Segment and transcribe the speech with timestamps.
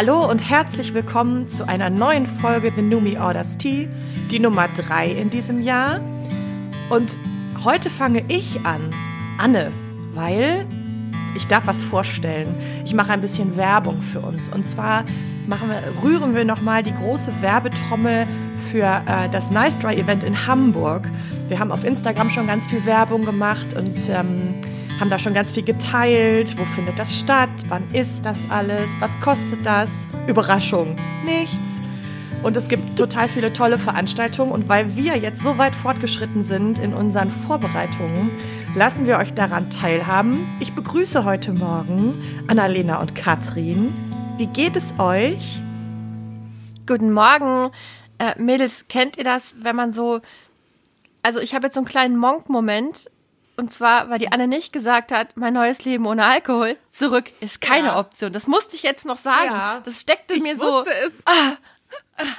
[0.00, 3.88] Hallo und herzlich willkommen zu einer neuen Folge The Numi Orders Tea,
[4.30, 6.00] die Nummer 3 in diesem Jahr.
[6.88, 7.16] Und
[7.64, 8.94] heute fange ich an,
[9.38, 9.72] Anne,
[10.14, 10.66] weil
[11.34, 12.54] ich darf was vorstellen.
[12.84, 14.48] Ich mache ein bisschen Werbung für uns.
[14.48, 15.02] Und zwar
[15.48, 18.28] machen wir, rühren wir nochmal die große Werbetrommel
[18.70, 21.10] für äh, das Nice Dry Event in Hamburg.
[21.48, 24.54] Wir haben auf Instagram schon ganz viel Werbung gemacht und ähm,
[24.98, 26.58] haben da schon ganz viel geteilt.
[26.58, 27.50] Wo findet das statt?
[27.68, 29.00] Wann ist das alles?
[29.00, 30.06] Was kostet das?
[30.26, 31.80] Überraschung, nichts.
[32.42, 34.52] Und es gibt total viele tolle Veranstaltungen.
[34.52, 38.30] Und weil wir jetzt so weit fortgeschritten sind in unseren Vorbereitungen,
[38.74, 40.46] lassen wir euch daran teilhaben.
[40.60, 43.92] Ich begrüße heute Morgen Annalena und Katrin.
[44.36, 45.60] Wie geht es euch?
[46.86, 47.70] Guten Morgen.
[48.18, 50.20] Äh, Mädels, kennt ihr das, wenn man so.
[51.22, 53.10] Also, ich habe jetzt so einen kleinen Monk-Moment.
[53.58, 57.60] Und zwar, weil die Anne nicht gesagt hat, mein neues Leben ohne Alkohol zurück ist
[57.60, 57.98] keine ja.
[57.98, 58.32] Option.
[58.32, 59.50] Das musste ich jetzt noch sagen.
[59.50, 59.80] Ja.
[59.84, 60.84] Das steckte ich mir so.
[60.84, 61.14] Es.
[61.24, 61.56] Ah,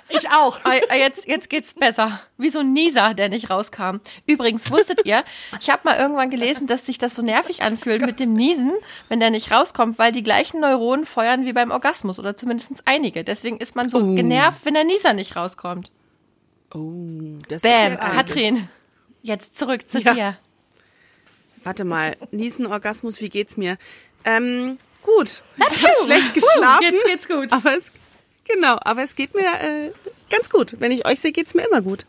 [0.08, 0.60] ich auch.
[0.63, 2.21] Ah, ah, jetzt, jetzt geht's besser.
[2.38, 3.98] Wie so ein Nieser, der nicht rauskam.
[4.27, 5.26] Übrigens, wusstet ihr,
[5.60, 8.71] ich habe mal irgendwann gelesen, dass sich das so nervig anfühlt oh mit dem Niesen,
[9.10, 13.26] wenn der nicht rauskommt, weil die gleichen Neuronen feuern wie beim Orgasmus oder zumindest einige.
[13.26, 14.15] Deswegen ist man so oh.
[14.15, 15.91] genervt, wenn der Nieser nicht rauskommt.
[16.74, 18.70] Oh, das Bam, Katrin,
[19.21, 20.13] jetzt zurück zu ja.
[20.13, 20.38] dir.
[21.63, 23.77] Warte mal, Niesen-Orgasmus, wie geht's mir?
[24.26, 25.43] Ähm, gut.
[25.57, 26.84] Ich hab schlecht geschlafen.
[26.84, 27.52] Jetzt geht's gut.
[27.52, 27.91] Aber es
[28.49, 29.91] Genau, aber es geht mir äh,
[30.30, 30.76] ganz gut.
[30.80, 32.05] Wenn ich euch sehe, geht es mir immer gut.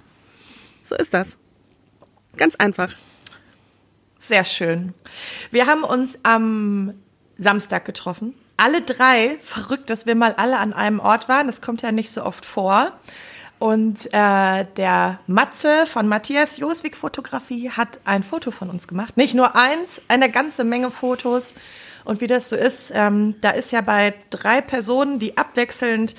[0.82, 1.36] So ist das.
[2.36, 2.94] Ganz einfach.
[4.18, 4.94] Sehr schön.
[5.50, 6.94] Wir haben uns am
[7.36, 8.34] Samstag getroffen.
[8.56, 11.46] Alle drei, verrückt, dass wir mal alle an einem Ort waren.
[11.46, 12.98] Das kommt ja nicht so oft vor.
[13.60, 19.18] Und äh, der Matze von Matthias Joswig Fotografie hat ein Foto von uns gemacht.
[19.18, 21.54] Nicht nur eins, eine ganze Menge Fotos.
[22.06, 26.14] Und wie das so ist, ähm, da ist ja bei drei Personen, die abwechselnd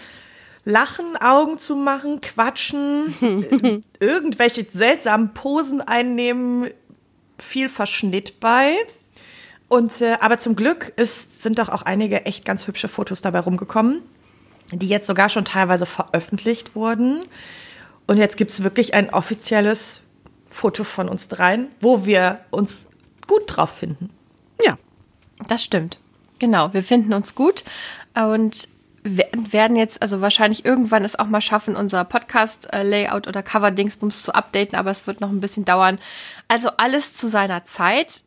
[0.66, 6.70] lachen, Augen zu machen, quatschen, irgendwelche seltsamen Posen einnehmen,
[7.40, 8.76] viel Verschnitt bei.
[9.68, 13.40] Und äh, aber zum Glück ist, sind doch auch einige echt ganz hübsche Fotos dabei
[13.40, 14.04] rumgekommen,
[14.72, 17.22] die jetzt sogar schon teilweise veröffentlicht wurden.
[18.08, 20.02] Und jetzt gibt es wirklich ein offizielles
[20.50, 22.88] Foto von uns dreien, wo wir uns
[23.28, 24.10] gut drauf finden.
[24.64, 24.78] Ja,
[25.48, 25.98] das stimmt.
[26.40, 27.64] Genau, wir finden uns gut
[28.16, 28.68] und
[29.04, 34.78] werden jetzt also wahrscheinlich irgendwann es auch mal schaffen, unser Podcast-Layout oder Cover-Dingsbums zu updaten,
[34.78, 35.98] aber es wird noch ein bisschen dauern.
[36.48, 38.24] Also alles zu seiner Zeit.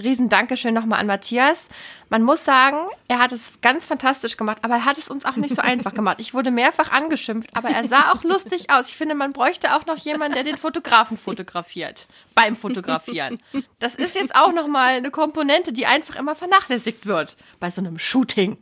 [0.00, 1.68] Riesen Dankeschön nochmal an Matthias.
[2.08, 2.76] Man muss sagen,
[3.08, 5.92] er hat es ganz fantastisch gemacht, aber er hat es uns auch nicht so einfach
[5.92, 6.18] gemacht.
[6.20, 8.88] Ich wurde mehrfach angeschimpft, aber er sah auch lustig aus.
[8.88, 12.06] Ich finde, man bräuchte auch noch jemanden, der den Fotografen fotografiert.
[12.34, 13.38] Beim Fotografieren.
[13.80, 17.98] Das ist jetzt auch nochmal eine Komponente, die einfach immer vernachlässigt wird bei so einem
[17.98, 18.56] Shooting.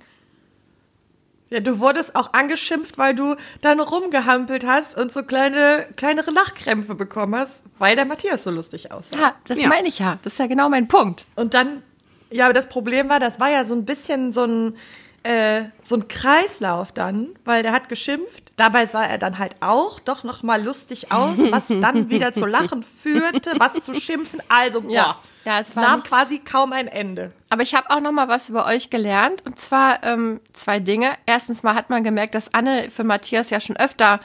[1.48, 6.96] Ja, du wurdest auch angeschimpft, weil du dann rumgehampelt hast und so kleine, kleinere Lachkrämpfe
[6.96, 9.16] bekommen hast, weil der Matthias so lustig aussah.
[9.16, 9.68] Ja, das ja.
[9.68, 10.18] meine ich ja.
[10.22, 11.24] Das ist ja genau mein Punkt.
[11.36, 11.82] Und dann,
[12.30, 14.76] ja, aber das Problem war, das war ja so ein bisschen so ein,
[15.22, 18.45] äh, so ein Kreislauf dann, weil der hat geschimpft.
[18.56, 22.46] Dabei sah er dann halt auch doch noch mal lustig aus, was dann wieder zu
[22.46, 24.42] Lachen führte, was zu schimpfen.
[24.48, 24.90] Also, boah.
[24.90, 25.18] Ja.
[25.44, 27.30] Ja, es nahm quasi kaum ein Ende.
[27.50, 31.12] Aber ich habe auch noch mal was über euch gelernt und zwar ähm, zwei Dinge.
[31.24, 34.18] Erstens mal hat man gemerkt, dass Anne für Matthias ja schon öfter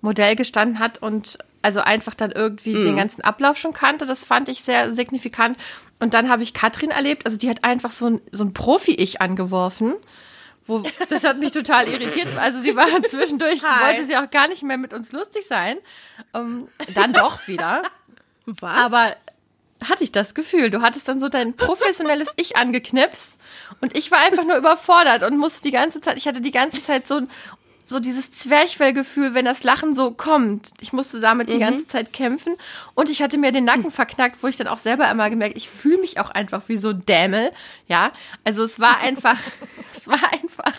[0.00, 2.82] Modell gestanden hat und also einfach dann irgendwie mhm.
[2.82, 4.06] den ganzen Ablauf schon kannte.
[4.06, 5.58] Das fand ich sehr signifikant.
[6.00, 9.20] Und dann habe ich Katrin erlebt, also die hat einfach so ein, so ein Profi-Ich
[9.20, 9.94] angeworfen.
[10.66, 12.28] Wo, das hat mich total irritiert.
[12.38, 13.88] Also sie war zwischendurch, Hi.
[13.88, 15.78] wollte sie auch gar nicht mehr mit uns lustig sein.
[16.32, 17.82] Um, ähm, dann doch wieder.
[18.46, 18.78] Was?
[18.78, 19.16] Aber
[19.88, 20.70] hatte ich das Gefühl.
[20.70, 23.38] Du hattest dann so dein professionelles Ich angeknipst
[23.80, 26.82] und ich war einfach nur überfordert und musste die ganze Zeit, ich hatte die ganze
[26.82, 27.22] Zeit so,
[27.84, 30.70] so dieses Zwerchfellgefühl, wenn das Lachen so kommt.
[30.80, 31.52] Ich musste damit mhm.
[31.52, 32.54] die ganze Zeit kämpfen
[32.94, 35.68] und ich hatte mir den Nacken verknackt, wo ich dann auch selber einmal gemerkt, ich
[35.68, 37.52] fühle mich auch einfach wie so ein Dämel.
[37.88, 38.12] Ja,
[38.44, 39.38] also es war einfach,
[39.94, 40.78] es war einfach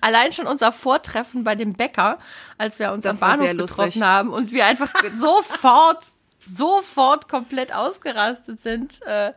[0.00, 2.18] Allein schon unser Vortreffen bei dem Bäcker,
[2.58, 6.04] als wir uns das am Bahnhof getroffen haben und wir einfach sofort
[6.46, 9.00] sofort komplett ausgerastet sind.
[9.02, 9.32] Äh,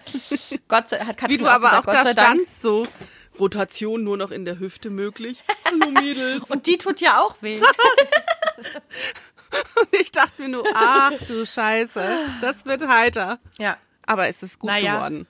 [0.67, 2.87] Gott sei, hat Katrin Wie du aber gesagt, auch da standst, so
[3.39, 5.43] Rotation nur noch in der Hüfte möglich.
[5.65, 6.49] Hallo Mädels.
[6.49, 7.59] Und die tut ja auch weh.
[9.75, 12.03] Und ich dachte mir nur, ach du Scheiße,
[12.41, 13.39] das wird heiter.
[13.59, 13.77] Ja.
[14.05, 14.95] Aber es ist gut naja.
[14.95, 15.27] geworden.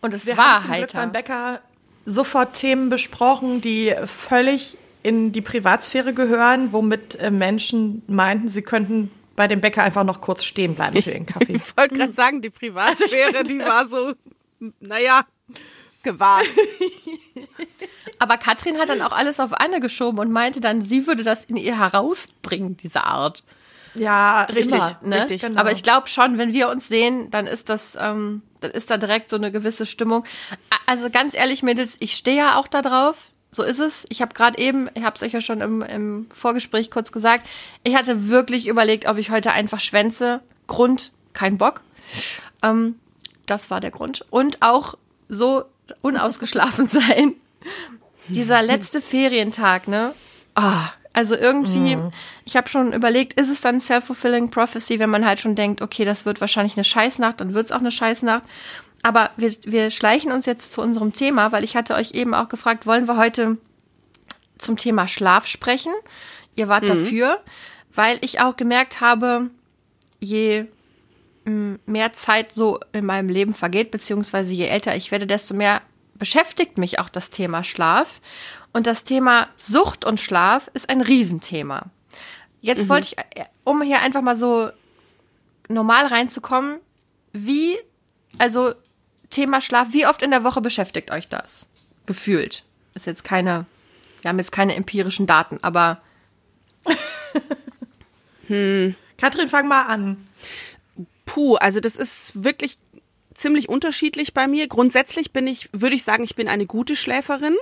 [0.00, 0.86] Und es Wir war haben zum heiter.
[0.86, 1.60] Glück beim Bäcker
[2.04, 9.10] sofort Themen besprochen, die völlig in die Privatsphäre gehören, womit äh, Menschen meinten, sie könnten
[9.36, 11.56] bei dem Bäcker einfach noch kurz stehen bleiben für den Kaffee.
[11.56, 14.14] Ich wollte gerade sagen, die Privatsphäre, die war so,
[14.80, 15.24] naja,
[16.08, 16.46] gewahrt.
[18.18, 21.44] Aber Katrin hat dann auch alles auf Anne geschoben und meinte dann, sie würde das
[21.44, 23.44] in ihr herausbringen, diese Art.
[23.94, 25.16] Ja, Richtig, immer, ne?
[25.16, 25.42] richtig.
[25.42, 25.60] Genau.
[25.60, 28.96] Aber ich glaube schon, wenn wir uns sehen, dann ist das, ähm, dann ist da
[28.96, 30.24] direkt so eine gewisse Stimmung.
[30.86, 33.30] Also ganz ehrlich, Mädels, ich stehe ja auch da drauf.
[33.50, 34.04] So ist es.
[34.10, 37.46] Ich habe gerade eben, ich habe es euch ja schon im, im Vorgespräch kurz gesagt,
[37.82, 40.40] ich hatte wirklich überlegt, ob ich heute einfach schwänze.
[40.66, 41.80] Grund, kein Bock.
[42.62, 42.96] Ähm,
[43.46, 44.24] das war der Grund.
[44.30, 44.94] Und auch
[45.28, 45.64] so
[46.02, 47.34] unausgeschlafen sein.
[48.28, 50.14] Dieser letzte Ferientag, ne?
[50.54, 51.96] Ah, also irgendwie,
[52.44, 56.04] ich habe schon überlegt, ist es dann self-fulfilling prophecy, wenn man halt schon denkt, okay,
[56.04, 58.44] das wird wahrscheinlich eine Scheißnacht, dann wird es auch eine Scheißnacht.
[59.02, 62.48] Aber wir, wir schleichen uns jetzt zu unserem Thema, weil ich hatte euch eben auch
[62.48, 63.56] gefragt, wollen wir heute
[64.58, 65.92] zum Thema Schlaf sprechen?
[66.56, 67.40] Ihr wart dafür,
[67.94, 69.50] weil ich auch gemerkt habe,
[70.20, 70.66] je
[71.48, 75.82] mehr Zeit so in meinem Leben vergeht, beziehungsweise je älter ich werde, desto mehr
[76.14, 78.20] beschäftigt mich auch das Thema Schlaf.
[78.72, 81.86] Und das Thema Sucht und Schlaf ist ein Riesenthema.
[82.60, 84.70] Jetzt wollte ich, äh, um hier einfach mal so
[85.68, 86.78] normal reinzukommen,
[87.32, 87.76] wie,
[88.38, 88.74] also
[89.30, 91.68] Thema Schlaf, wie oft in der Woche beschäftigt euch das?
[92.06, 92.64] Gefühlt.
[92.94, 93.66] Ist jetzt keine,
[94.22, 96.00] wir haben jetzt keine empirischen Daten, aber
[98.48, 100.28] Katrin, fang mal an.
[101.28, 102.78] Puh, also das ist wirklich
[103.34, 104.66] ziemlich unterschiedlich bei mir.
[104.66, 107.54] Grundsätzlich bin ich, würde ich sagen, ich bin eine gute Schläferin.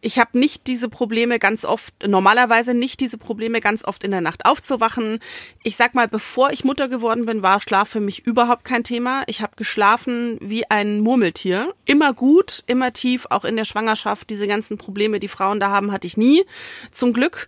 [0.00, 4.22] Ich habe nicht diese Probleme ganz oft, normalerweise nicht diese Probleme ganz oft in der
[4.22, 5.20] Nacht aufzuwachen.
[5.62, 9.22] Ich sag mal, bevor ich Mutter geworden bin, war Schlaf für mich überhaupt kein Thema.
[9.28, 11.72] Ich habe geschlafen wie ein Murmeltier.
[11.84, 14.30] Immer gut, immer tief, auch in der Schwangerschaft.
[14.30, 16.44] Diese ganzen Probleme, die Frauen da haben, hatte ich nie.
[16.90, 17.46] Zum Glück.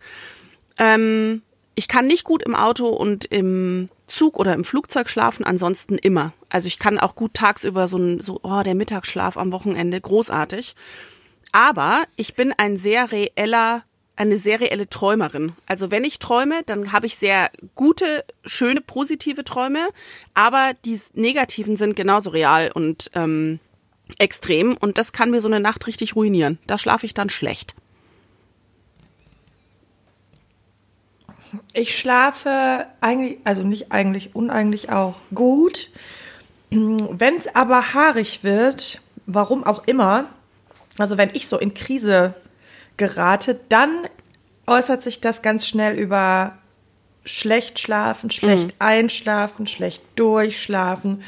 [0.78, 1.42] Ähm,
[1.74, 6.32] ich kann nicht gut im Auto und im Zug oder im Flugzeug schlafen, ansonsten immer.
[6.48, 10.74] Also ich kann auch gut tagsüber so ein, so, oh, der Mittagsschlaf am Wochenende, großartig.
[11.52, 13.84] Aber ich bin ein sehr reeller,
[14.16, 15.52] eine sehr reelle Träumerin.
[15.66, 19.88] Also wenn ich träume, dann habe ich sehr gute, schöne, positive Träume,
[20.34, 23.60] aber die negativen sind genauso real und ähm,
[24.18, 26.58] extrem und das kann mir so eine Nacht richtig ruinieren.
[26.66, 27.74] Da schlafe ich dann schlecht.
[31.72, 35.90] Ich schlafe eigentlich, also nicht eigentlich, uneigentlich auch gut.
[36.70, 40.26] Wenn es aber haarig wird, warum auch immer,
[40.98, 42.34] also wenn ich so in Krise
[42.96, 43.90] gerate, dann
[44.66, 46.58] äußert sich das ganz schnell über
[47.24, 51.22] schlecht schlafen, schlecht einschlafen, schlecht durchschlafen.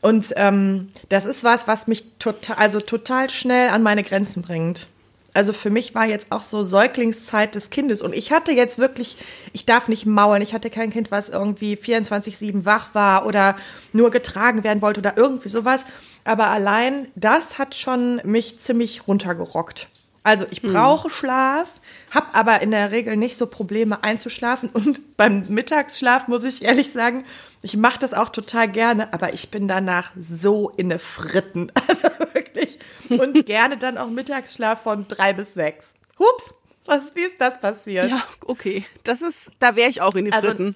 [0.00, 4.88] Und ähm, das ist was, was mich total, also total schnell an meine Grenzen bringt.
[5.34, 8.02] Also für mich war jetzt auch so Säuglingszeit des Kindes.
[8.02, 9.16] Und ich hatte jetzt wirklich,
[9.52, 10.42] ich darf nicht maulen.
[10.42, 13.56] Ich hatte kein Kind, was irgendwie 24-7 wach war oder
[13.92, 15.86] nur getragen werden wollte oder irgendwie sowas.
[16.24, 19.88] Aber allein das hat schon mich ziemlich runtergerockt.
[20.24, 21.80] Also ich brauche Schlaf,
[22.12, 24.68] habe aber in der Regel nicht so Probleme einzuschlafen.
[24.72, 27.24] Und beim Mittagsschlaf muss ich ehrlich sagen,
[27.62, 31.70] ich mache das auch total gerne, aber ich bin danach so in ne Fritten.
[31.88, 32.02] Also
[32.34, 32.78] wirklich.
[33.08, 35.94] Und gerne dann auch Mittagsschlaf von drei bis sechs.
[36.18, 36.54] Hups,
[36.84, 38.10] was, wie ist das passiert?
[38.10, 38.84] Ja, okay.
[39.04, 40.74] Das ist, da wäre ich auch in die Also, Fritten.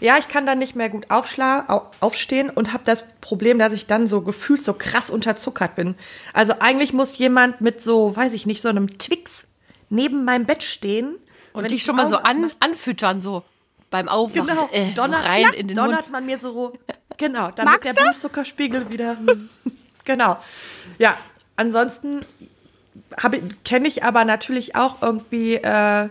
[0.00, 4.06] Ja, ich kann dann nicht mehr gut aufstehen und habe das Problem, dass ich dann
[4.06, 5.96] so gefühlt so krass unterzuckert bin.
[6.32, 9.48] Also eigentlich muss jemand mit so, weiß ich nicht, so einem Twix
[9.90, 11.16] neben meinem Bett stehen.
[11.52, 13.42] und dich ich schon mal so an, anfüttern, so
[13.90, 14.46] beim Aufwachen.
[14.46, 16.12] Genau, äh, donnert, rein ja, in den donnert Mund.
[16.12, 16.74] man mir so,
[17.16, 18.02] genau, damit Magst der du?
[18.02, 19.16] Blutzuckerspiegel wieder,
[20.04, 20.38] genau.
[20.98, 21.16] Ja,
[21.56, 22.24] ansonsten
[23.64, 26.08] kenne ich aber natürlich auch irgendwie äh,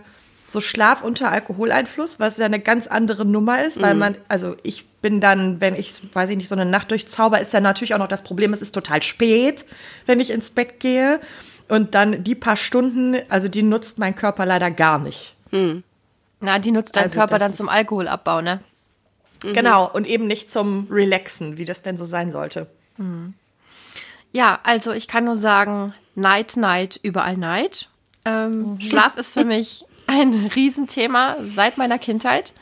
[0.48, 4.86] so Schlaf unter Alkoholeinfluss, was ja eine ganz andere Nummer ist, weil man, also ich
[5.02, 7.98] bin dann, wenn ich, weiß ich nicht, so eine Nacht durchzauber, ist ja natürlich auch
[7.98, 9.66] noch das Problem, es ist total spät,
[10.06, 11.20] wenn ich ins Bett gehe.
[11.68, 15.34] Und dann die paar Stunden, also die nutzt mein Körper leider gar nicht.
[16.40, 18.60] Na, die nutzt dein Also Körper dann zum Alkoholabbau, ne?
[19.40, 22.66] Genau, und eben nicht zum Relaxen, wie das denn so sein sollte.
[24.32, 27.88] Ja, also ich kann nur sagen, Night, Night, überall Night.
[28.24, 32.52] Ähm, Schlaf ist für mich ein Riesenthema seit meiner Kindheit.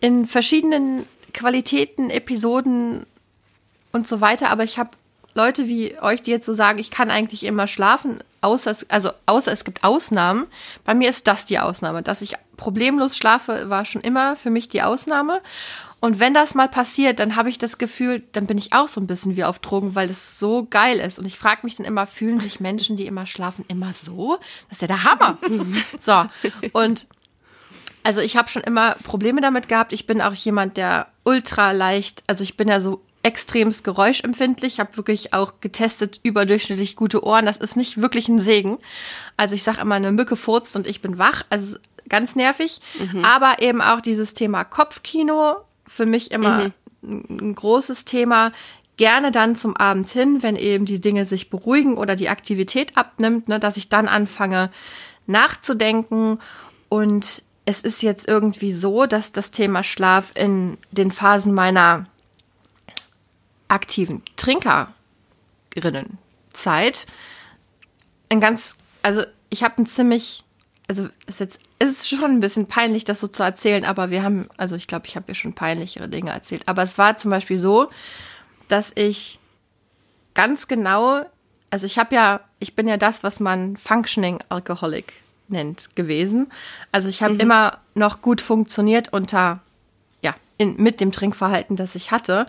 [0.00, 3.06] In verschiedenen Qualitäten, Episoden
[3.92, 4.50] und so weiter.
[4.50, 4.90] Aber ich habe
[5.34, 9.10] Leute wie euch, die jetzt so sagen, ich kann eigentlich immer schlafen, außer es, also
[9.26, 10.46] außer es gibt Ausnahmen.
[10.84, 12.02] Bei mir ist das die Ausnahme.
[12.02, 15.40] Dass ich problemlos schlafe, war schon immer für mich die Ausnahme.
[16.00, 19.00] Und wenn das mal passiert, dann habe ich das Gefühl, dann bin ich auch so
[19.00, 21.18] ein bisschen wie auf Drogen, weil das so geil ist.
[21.18, 24.38] Und ich frage mich dann immer, fühlen sich Menschen, die immer schlafen, immer so?
[24.68, 25.38] Das ist ja der Hammer.
[25.98, 26.26] so.
[26.72, 27.06] Und
[28.02, 29.92] also ich habe schon immer Probleme damit gehabt.
[29.92, 34.74] Ich bin auch jemand, der ultra leicht, also ich bin ja so extremst geräuschempfindlich.
[34.74, 37.46] Ich habe wirklich auch getestet, überdurchschnittlich gute Ohren.
[37.46, 38.78] Das ist nicht wirklich ein Segen.
[39.36, 41.42] Also ich sage immer, eine Mücke furzt und ich bin wach.
[41.50, 42.80] Also ganz nervig.
[42.98, 43.24] Mhm.
[43.24, 46.72] Aber eben auch dieses Thema Kopfkino, für mich immer
[47.02, 47.24] mhm.
[47.30, 48.52] ein großes Thema.
[48.96, 53.48] Gerne dann zum Abend hin, wenn eben die Dinge sich beruhigen oder die Aktivität abnimmt,
[53.48, 54.70] ne, dass ich dann anfange
[55.26, 56.38] nachzudenken.
[56.88, 62.06] Und es ist jetzt irgendwie so, dass das Thema Schlaf in den Phasen meiner
[63.68, 67.06] aktiven Trinkerinnenzeit
[68.28, 70.44] ein ganz, also ich habe ein ziemlich,
[70.88, 74.22] also ist jetzt, ist es schon ein bisschen peinlich, das so zu erzählen, aber wir
[74.22, 77.30] haben, also ich glaube, ich habe ja schon peinlichere Dinge erzählt, aber es war zum
[77.30, 77.90] Beispiel so,
[78.68, 79.38] dass ich
[80.34, 81.24] ganz genau,
[81.70, 85.14] also ich habe ja, ich bin ja das, was man Functioning Alcoholic
[85.48, 86.52] nennt, gewesen.
[86.92, 87.40] Also ich habe mhm.
[87.40, 89.60] immer noch gut funktioniert unter,
[90.22, 92.46] ja, in, mit dem Trinkverhalten, das ich hatte.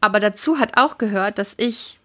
[0.00, 1.98] Aber dazu hat auch gehört, dass ich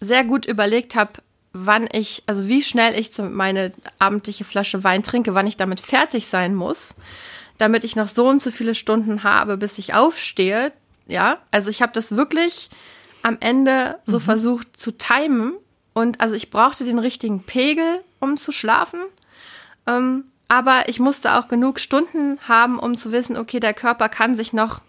[0.00, 1.12] sehr gut überlegt habe,
[1.54, 6.26] wann ich, also wie schnell ich meine abendliche Flasche Wein trinke, wann ich damit fertig
[6.26, 6.96] sein muss,
[7.56, 10.72] damit ich noch so und so viele Stunden habe, bis ich aufstehe.
[11.06, 12.70] Ja, also ich habe das wirklich
[13.22, 14.22] am Ende so mhm.
[14.22, 15.54] versucht zu timen.
[15.94, 19.00] Und also ich brauchte den richtigen Pegel, um zu schlafen.
[19.86, 24.34] Ähm, aber ich musste auch genug Stunden haben, um zu wissen, okay, der Körper kann
[24.34, 24.80] sich noch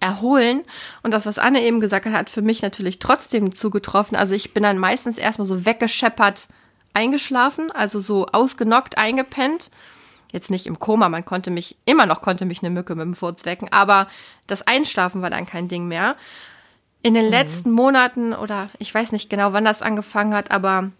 [0.00, 0.62] erholen.
[1.02, 4.16] Und das, was Anne eben gesagt hat, hat für mich natürlich trotzdem zugetroffen.
[4.16, 6.48] Also ich bin dann meistens erstmal so weggescheppert
[6.94, 9.70] eingeschlafen, also so ausgenockt eingepennt.
[10.32, 13.14] Jetzt nicht im Koma, man konnte mich, immer noch konnte mich eine Mücke mit dem
[13.14, 14.08] Furz wecken, aber
[14.46, 16.16] das Einschlafen war dann kein Ding mehr.
[17.02, 17.30] In den mhm.
[17.30, 20.90] letzten Monaten oder ich weiß nicht genau, wann das angefangen hat, aber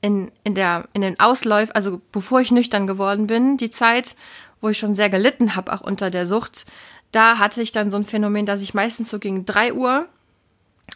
[0.00, 4.16] in, in, der, in den Ausläufen, also bevor ich nüchtern geworden bin, die Zeit,
[4.60, 6.66] wo ich schon sehr gelitten habe, auch unter der Sucht,
[7.12, 10.06] da hatte ich dann so ein Phänomen, dass ich meistens so gegen drei Uhr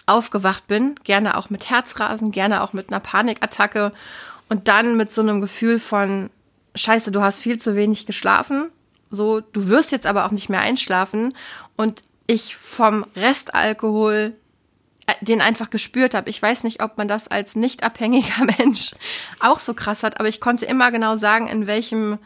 [0.06, 3.92] aufgewacht bin, gerne auch mit Herzrasen, gerne auch mit einer Panikattacke
[4.48, 6.30] und dann mit so einem Gefühl von
[6.74, 8.70] Scheiße, du hast viel zu wenig geschlafen,
[9.10, 11.34] so du wirst jetzt aber auch nicht mehr einschlafen
[11.76, 14.34] und ich vom Restalkohol
[15.06, 16.28] äh, den einfach gespürt habe.
[16.28, 18.94] Ich weiß nicht, ob man das als nicht abhängiger Mensch
[19.40, 22.18] auch so krass hat, aber ich konnte immer genau sagen, in welchem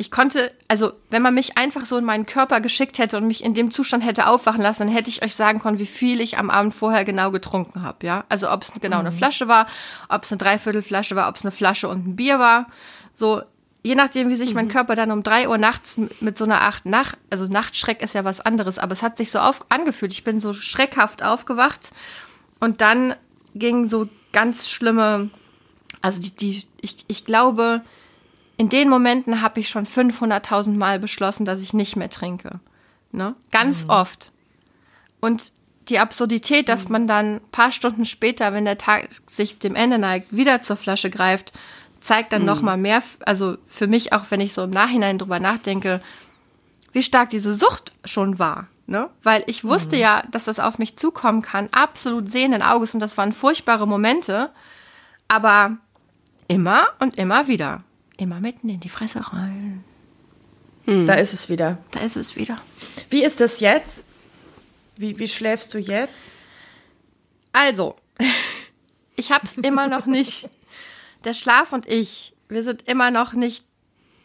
[0.00, 3.44] ich konnte, also wenn man mich einfach so in meinen Körper geschickt hätte und mich
[3.44, 6.38] in dem Zustand hätte aufwachen lassen, dann hätte ich euch sagen können, wie viel ich
[6.38, 8.24] am Abend vorher genau getrunken habe, ja.
[8.30, 9.06] Also ob es genau mhm.
[9.06, 9.66] eine Flasche war,
[10.08, 12.68] ob es eine Dreiviertelflasche war, ob es eine Flasche und ein Bier war.
[13.12, 13.42] So,
[13.82, 14.54] je nachdem, wie sich mhm.
[14.54, 18.14] mein Körper dann um drei Uhr nachts mit so einer Acht Nacht, also Nachtschreck ist
[18.14, 20.14] ja was anderes, aber es hat sich so auf, angefühlt.
[20.14, 21.90] Ich bin so schreckhaft aufgewacht
[22.58, 23.16] und dann
[23.54, 25.28] ging so ganz schlimme,
[26.00, 27.82] also die, die, ich, ich glaube,
[28.60, 32.60] in den Momenten habe ich schon 500.000 Mal beschlossen, dass ich nicht mehr trinke.
[33.10, 33.34] Ne?
[33.50, 33.90] Ganz mhm.
[33.90, 34.32] oft.
[35.18, 35.52] Und
[35.88, 36.92] die Absurdität, dass mhm.
[36.92, 40.76] man dann ein paar Stunden später, wenn der Tag sich dem Ende neigt, wieder zur
[40.76, 41.54] Flasche greift,
[42.02, 42.48] zeigt dann mhm.
[42.48, 46.02] noch mal mehr, also für mich auch, wenn ich so im Nachhinein drüber nachdenke,
[46.92, 48.68] wie stark diese Sucht schon war.
[48.86, 49.08] Ne?
[49.22, 50.02] Weil ich wusste mhm.
[50.02, 54.50] ja, dass das auf mich zukommen kann, absolut sehenden Auges und das waren furchtbare Momente,
[55.28, 55.78] aber
[56.46, 57.84] immer und immer wieder
[58.20, 59.84] immer mitten in die Fresse rein.
[60.84, 61.06] Hm.
[61.06, 61.78] Da ist es wieder.
[61.90, 62.60] Da ist es wieder.
[63.08, 64.02] Wie ist das jetzt?
[64.96, 66.14] Wie, wie schläfst du jetzt?
[67.52, 67.96] Also,
[69.16, 70.48] ich hab's immer noch nicht.
[71.24, 73.64] Der Schlaf und ich, wir sind immer noch nicht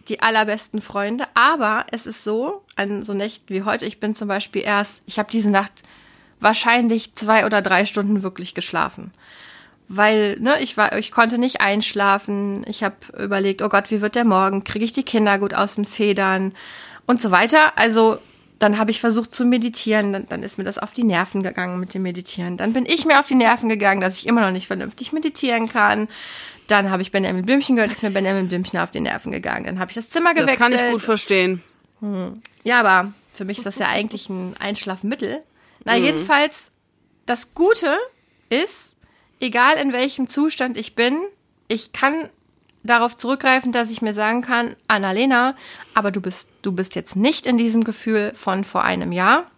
[0.08, 4.28] die allerbesten Freunde, aber es ist so, an so Nächten wie heute, ich bin zum
[4.28, 5.84] Beispiel erst, ich habe diese Nacht
[6.40, 9.12] wahrscheinlich zwei oder drei Stunden wirklich geschlafen
[9.88, 12.66] weil ne, ich war, ich konnte nicht einschlafen.
[12.68, 14.64] Ich habe überlegt, oh Gott, wie wird der morgen?
[14.64, 16.54] Kriege ich die Kinder gut aus den Federn
[17.06, 17.78] und so weiter.
[17.78, 18.18] Also
[18.60, 21.80] dann habe ich versucht zu meditieren, dann, dann ist mir das auf die Nerven gegangen
[21.80, 22.58] mit dem Meditieren.
[22.58, 25.68] Dann bin ich mir auf die Nerven gegangen, dass ich immer noch nicht vernünftig meditieren
[25.68, 26.08] kann.
[26.68, 29.66] Dann habe ich Benjamin Blümchen gehört, ist mir Benjamin Blümchen auf die Nerven gegangen.
[29.66, 30.60] Dann habe ich das Zimmer gewechselt.
[30.60, 31.62] Das kann ich gut verstehen.
[32.00, 32.42] Hm.
[32.64, 35.44] Ja, aber für mich ist das ja eigentlich ein Einschlafmittel.
[35.84, 36.06] Na, mhm.
[36.06, 36.72] jedenfalls,
[37.26, 37.96] das Gute
[38.50, 38.95] ist,
[39.46, 41.18] egal in welchem Zustand ich bin,
[41.68, 42.30] ich kann
[42.84, 45.56] darauf zurückgreifen, dass ich mir sagen kann, Annalena,
[45.94, 49.50] aber du bist, du bist jetzt nicht in diesem Gefühl von vor einem Jahr,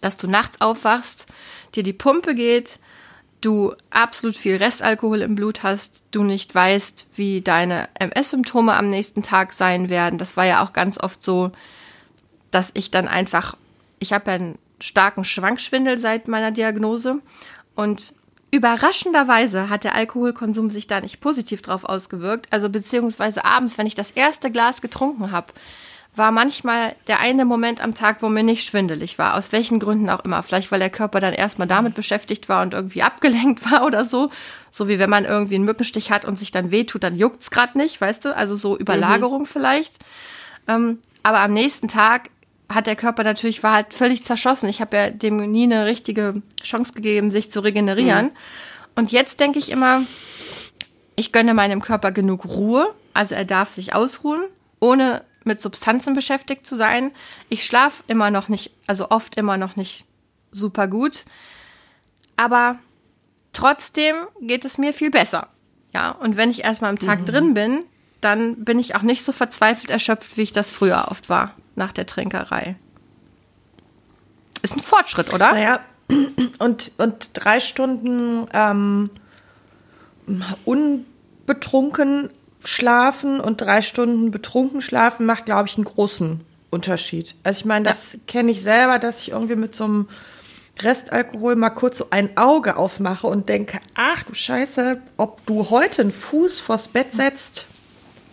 [0.00, 1.26] dass du nachts aufwachst,
[1.74, 2.78] dir die Pumpe geht,
[3.40, 9.22] du absolut viel Restalkohol im Blut hast, du nicht weißt, wie deine MS-Symptome am nächsten
[9.22, 10.18] Tag sein werden.
[10.18, 11.52] Das war ja auch ganz oft so,
[12.50, 13.56] dass ich dann einfach,
[13.98, 17.20] ich habe ja einen starken Schwankschwindel seit meiner Diagnose
[17.74, 18.14] und
[18.54, 22.46] Überraschenderweise hat der Alkoholkonsum sich da nicht positiv drauf ausgewirkt.
[22.52, 25.52] Also beziehungsweise abends, wenn ich das erste Glas getrunken habe,
[26.14, 30.08] war manchmal der eine Moment am Tag, wo mir nicht schwindelig war, aus welchen Gründen
[30.08, 30.40] auch immer.
[30.44, 34.30] Vielleicht, weil der Körper dann erstmal damit beschäftigt war und irgendwie abgelenkt war oder so.
[34.70, 37.76] So wie wenn man irgendwie einen Mückenstich hat und sich dann wehtut, dann juckt's gerade
[37.76, 38.36] nicht, weißt du?
[38.36, 39.46] Also so Überlagerung mhm.
[39.46, 39.94] vielleicht.
[40.68, 42.30] Ähm, aber am nächsten Tag
[42.68, 44.68] hat der Körper natürlich, war halt völlig zerschossen.
[44.68, 48.26] Ich habe ja dem nie eine richtige Chance gegeben, sich zu regenerieren.
[48.26, 48.32] Mhm.
[48.96, 50.02] Und jetzt denke ich immer,
[51.16, 52.94] ich gönne meinem Körper genug Ruhe.
[53.12, 54.42] Also er darf sich ausruhen,
[54.80, 57.12] ohne mit Substanzen beschäftigt zu sein.
[57.48, 60.06] Ich schlafe immer noch nicht, also oft immer noch nicht
[60.50, 61.24] super gut.
[62.36, 62.78] Aber
[63.52, 65.48] trotzdem geht es mir viel besser.
[65.92, 67.24] Ja, und wenn ich erstmal am Tag mhm.
[67.26, 67.80] drin bin,
[68.20, 71.92] dann bin ich auch nicht so verzweifelt erschöpft, wie ich das früher oft war, nach
[71.92, 72.76] der Trinkerei.
[74.62, 75.52] Ist ein Fortschritt, oder?
[75.52, 75.80] Naja,
[76.58, 79.10] und, und drei Stunden ähm,
[80.64, 82.30] unbetrunken
[82.64, 86.40] schlafen und drei Stunden betrunken schlafen macht, glaube ich, einen großen
[86.70, 87.34] Unterschied.
[87.42, 88.18] Also ich meine, das ja.
[88.26, 90.08] kenne ich selber, dass ich irgendwie mit so einem
[90.80, 96.02] Restalkohol mal kurz so ein Auge aufmache und denke, ach du Scheiße, ob du heute
[96.02, 97.66] einen Fuß vors Bett setzt,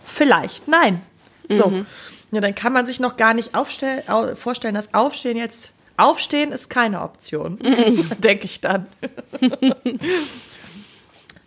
[0.04, 1.02] vielleicht, nein.
[1.48, 1.84] So.
[2.32, 7.02] Ja, dann kann man sich noch gar nicht vorstellen, dass Aufstehen jetzt, Aufstehen ist keine
[7.02, 8.10] Option, mhm.
[8.18, 8.86] denke ich dann.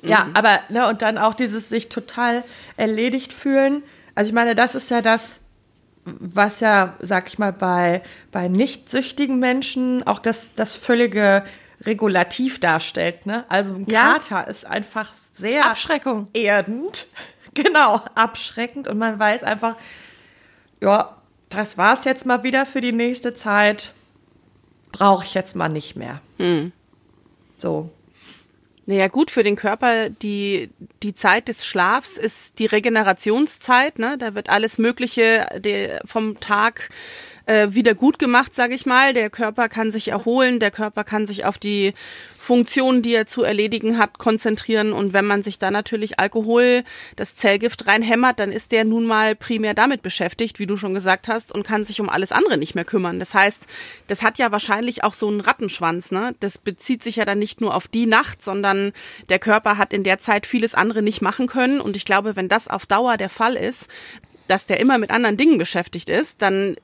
[0.05, 0.35] Ja, mhm.
[0.35, 2.43] aber, ne, und dann auch dieses sich total
[2.77, 3.83] erledigt fühlen.
[4.13, 5.39] Also ich meine, das ist ja das,
[6.05, 11.43] was ja, sag ich mal, bei, bei nicht süchtigen Menschen auch das, das völlige
[11.83, 13.25] Regulativ darstellt.
[13.25, 13.45] Ne?
[13.49, 14.13] Also ein ja.
[14.19, 16.27] Kater ist einfach sehr Abschreckung.
[16.33, 17.07] erdend.
[17.53, 18.89] Genau, abschreckend.
[18.89, 19.77] Und man weiß einfach,
[20.82, 21.15] ja,
[21.50, 23.94] das war's jetzt mal wieder für die nächste Zeit.
[24.91, 26.22] Brauche ich jetzt mal nicht mehr.
[26.38, 26.72] Hm.
[27.58, 27.89] So.
[28.88, 30.70] Naja, gut, für den Körper, die,
[31.01, 34.17] die Zeit des Schlafs ist die Regenerationszeit, ne?
[34.17, 35.48] Da wird alles Mögliche
[36.05, 36.89] vom Tag
[37.48, 39.13] äh, wieder gut gemacht, sage ich mal.
[39.13, 41.94] Der Körper kann sich erholen, der Körper kann sich auf die
[42.45, 44.93] Funktionen, die er zu erledigen hat, konzentrieren.
[44.93, 46.83] Und wenn man sich da natürlich Alkohol,
[47.15, 51.27] das Zellgift reinhämmert, dann ist der nun mal primär damit beschäftigt, wie du schon gesagt
[51.27, 53.17] hast, und kann sich um alles andere nicht mehr kümmern.
[53.17, 53.65] Das heißt,
[54.05, 56.11] das hat ja wahrscheinlich auch so einen Rattenschwanz.
[56.11, 56.35] Ne?
[56.39, 58.93] Das bezieht sich ja dann nicht nur auf die Nacht, sondern
[59.29, 61.81] der Körper hat in der Zeit vieles andere nicht machen können.
[61.81, 63.87] Und ich glaube, wenn das auf Dauer der Fall ist,
[64.48, 66.75] dass der immer mit anderen Dingen beschäftigt ist, dann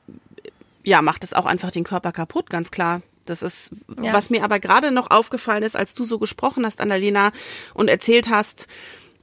[0.84, 3.04] ja, macht es auch einfach den Körper kaputt, ganz klar.
[3.26, 4.14] Das ist, ja.
[4.14, 7.32] was mir aber gerade noch aufgefallen ist, als du so gesprochen hast, Annalena,
[7.74, 8.68] und erzählt hast,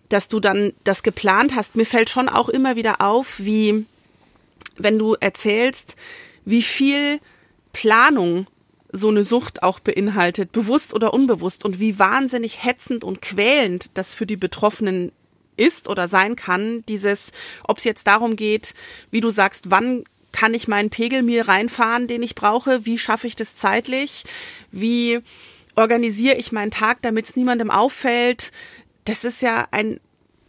[0.08, 1.76] dass du dann das geplant hast.
[1.76, 3.86] Mir fällt schon auch immer wieder auf, wie,
[4.76, 5.96] wenn du erzählst,
[6.44, 7.20] wie viel
[7.72, 8.46] Planung
[8.90, 14.14] so eine Sucht auch beinhaltet, bewusst oder unbewusst, und wie wahnsinnig hetzend und quälend das
[14.14, 15.12] für die Betroffenen
[15.58, 17.32] ist oder sein kann, dieses,
[17.64, 18.74] ob es jetzt darum geht,
[19.10, 22.84] wie du sagst, wann kann ich meinen Pegel mir reinfahren, den ich brauche?
[22.86, 24.24] Wie schaffe ich das zeitlich?
[24.70, 25.20] Wie
[25.76, 28.52] organisiere ich meinen Tag, damit es niemandem auffällt?
[29.04, 30.00] Das ist ja ein,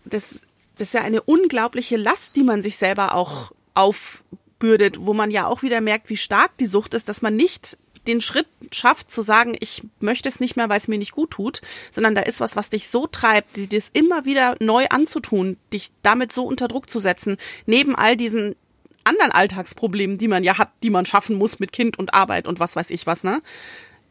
[0.05, 0.41] das,
[0.77, 5.47] das ist ja eine unglaubliche Last, die man sich selber auch aufbürdet, wo man ja
[5.47, 9.21] auch wieder merkt, wie stark die Sucht ist, dass man nicht den Schritt schafft zu
[9.21, 11.61] sagen, ich möchte es nicht mehr, weil es mir nicht gut tut,
[11.91, 15.91] sondern da ist was, was dich so treibt, dir das immer wieder neu anzutun, dich
[16.01, 18.55] damit so unter Druck zu setzen, neben all diesen
[19.03, 22.59] anderen Alltagsproblemen, die man ja hat, die man schaffen muss mit Kind und Arbeit und
[22.59, 23.41] was weiß ich was, ne?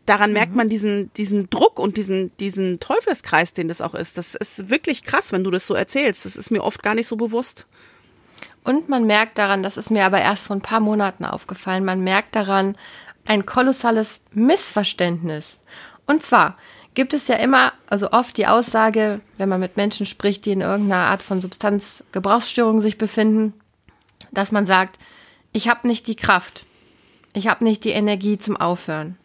[0.07, 0.35] Daran mhm.
[0.35, 4.16] merkt man diesen, diesen Druck und diesen, diesen Teufelskreis, den das auch ist.
[4.16, 6.24] Das ist wirklich krass, wenn du das so erzählst.
[6.24, 7.66] Das ist mir oft gar nicht so bewusst.
[8.64, 12.03] Und man merkt daran, das ist mir aber erst vor ein paar Monaten aufgefallen, man
[12.03, 12.77] merkt daran
[13.24, 15.61] ein kolossales Missverständnis.
[16.07, 16.57] Und zwar
[16.94, 20.62] gibt es ja immer, also oft die Aussage, wenn man mit Menschen spricht, die in
[20.62, 23.53] irgendeiner Art von Substanzgebrauchsstörung sich befinden,
[24.33, 24.99] dass man sagt,
[25.53, 26.67] ich habe nicht die Kraft,
[27.33, 29.17] ich habe nicht die Energie zum Aufhören.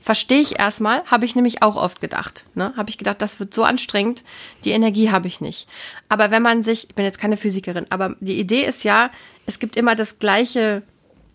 [0.00, 2.44] Verstehe ich erstmal, habe ich nämlich auch oft gedacht.
[2.54, 2.72] Ne?
[2.76, 4.24] Habe ich gedacht, das wird so anstrengend,
[4.64, 5.68] die Energie habe ich nicht.
[6.08, 9.10] Aber wenn man sich, ich bin jetzt keine Physikerin, aber die Idee ist ja,
[9.46, 10.82] es gibt immer das gleiche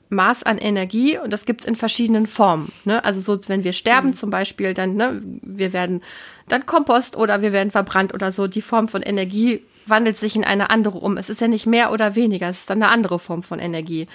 [0.10, 2.72] Maß an Energie und das gibt es in verschiedenen Formen.
[2.84, 3.04] Ne?
[3.04, 4.14] Also so, wenn wir sterben mhm.
[4.14, 6.02] zum Beispiel, dann, ne, wir werden
[6.48, 8.48] dann Kompost oder wir werden verbrannt oder so.
[8.48, 11.18] Die Form von Energie wandelt sich in eine andere um.
[11.18, 14.08] Es ist ja nicht mehr oder weniger, es ist dann eine andere Form von Energie.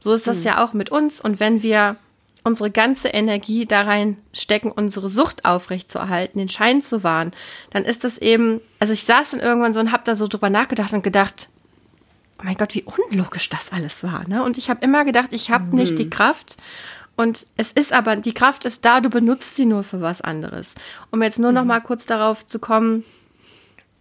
[0.00, 0.44] So ist das hm.
[0.44, 1.20] ja auch mit uns.
[1.20, 1.96] Und wenn wir
[2.44, 7.32] unsere ganze Energie da rein stecken, unsere Sucht aufrechtzuerhalten, den Schein zu wahren,
[7.70, 10.50] dann ist das eben, also ich saß dann irgendwann so und habe da so drüber
[10.50, 11.48] nachgedacht und gedacht,
[12.38, 14.28] oh mein Gott, wie unlogisch das alles war.
[14.28, 14.44] Ne?
[14.44, 15.76] Und ich habe immer gedacht, ich habe mhm.
[15.76, 16.56] nicht die Kraft.
[17.16, 20.74] Und es ist aber, die Kraft ist da, du benutzt sie nur für was anderes.
[21.10, 21.56] Um jetzt nur mhm.
[21.56, 23.04] noch mal kurz darauf zu kommen,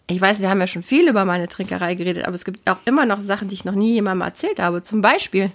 [0.08, 2.78] ich weiß, wir haben ja schon viel über meine Trinkerei geredet, aber es gibt auch
[2.86, 4.84] immer noch Sachen, die ich noch nie jemandem erzählt habe.
[4.84, 5.52] Zum Beispiel,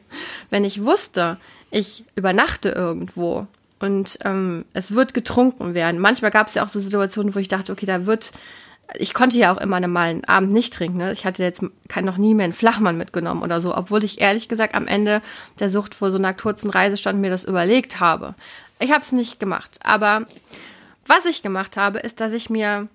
[0.50, 1.36] wenn ich wusste,
[1.70, 3.46] ich übernachte irgendwo
[3.78, 6.00] und ähm, es wird getrunken werden.
[6.00, 8.32] Manchmal gab es ja auch so Situationen, wo ich dachte, okay, da wird,
[8.94, 10.96] ich konnte ja auch immer mal einen Abend nicht trinken.
[10.96, 11.12] Ne?
[11.12, 14.48] Ich hatte jetzt kein, noch nie mehr einen Flachmann mitgenommen oder so, obwohl ich ehrlich
[14.48, 15.20] gesagt am Ende
[15.60, 18.34] der Sucht vor so einer kurzen Reisestand mir das überlegt habe.
[18.80, 20.26] Ich habe es nicht gemacht, aber
[21.06, 22.88] was ich gemacht habe, ist, dass ich mir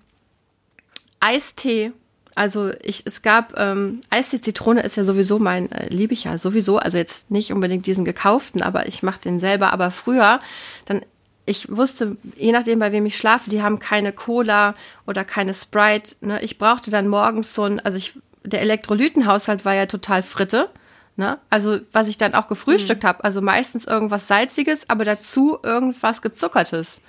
[1.24, 1.92] Eistee.
[2.34, 6.36] Also ich, es gab ähm, Eistee Zitrone ist ja sowieso mein, äh, liebe ich ja
[6.36, 6.78] sowieso.
[6.78, 9.72] Also jetzt nicht unbedingt diesen gekauften, aber ich mache den selber.
[9.72, 10.40] Aber früher,
[10.84, 11.00] dann
[11.46, 14.74] ich wusste, je nachdem, bei wem ich schlafe, die haben keine Cola
[15.06, 16.16] oder keine Sprite.
[16.20, 16.42] Ne?
[16.42, 20.68] Ich brauchte dann morgens so ein, also ich, der Elektrolytenhaushalt war ja total Fritte.
[21.16, 21.38] Ne?
[21.48, 23.08] Also was ich dann auch gefrühstückt mhm.
[23.08, 27.00] habe, also meistens irgendwas Salziges, aber dazu irgendwas Gezuckertes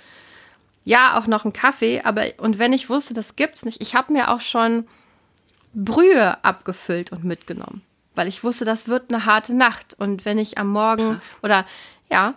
[0.86, 4.12] ja, auch noch einen Kaffee, aber und wenn ich wusste, das gibt's nicht, ich habe
[4.12, 4.86] mir auch schon
[5.74, 7.82] Brühe abgefüllt und mitgenommen,
[8.14, 11.40] weil ich wusste, das wird eine harte Nacht und wenn ich am Morgen Krass.
[11.42, 11.66] oder
[12.08, 12.34] ja,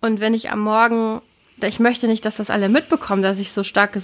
[0.00, 1.20] und wenn ich am Morgen
[1.62, 4.00] ich möchte nicht, dass das alle mitbekommen, dass ich so starke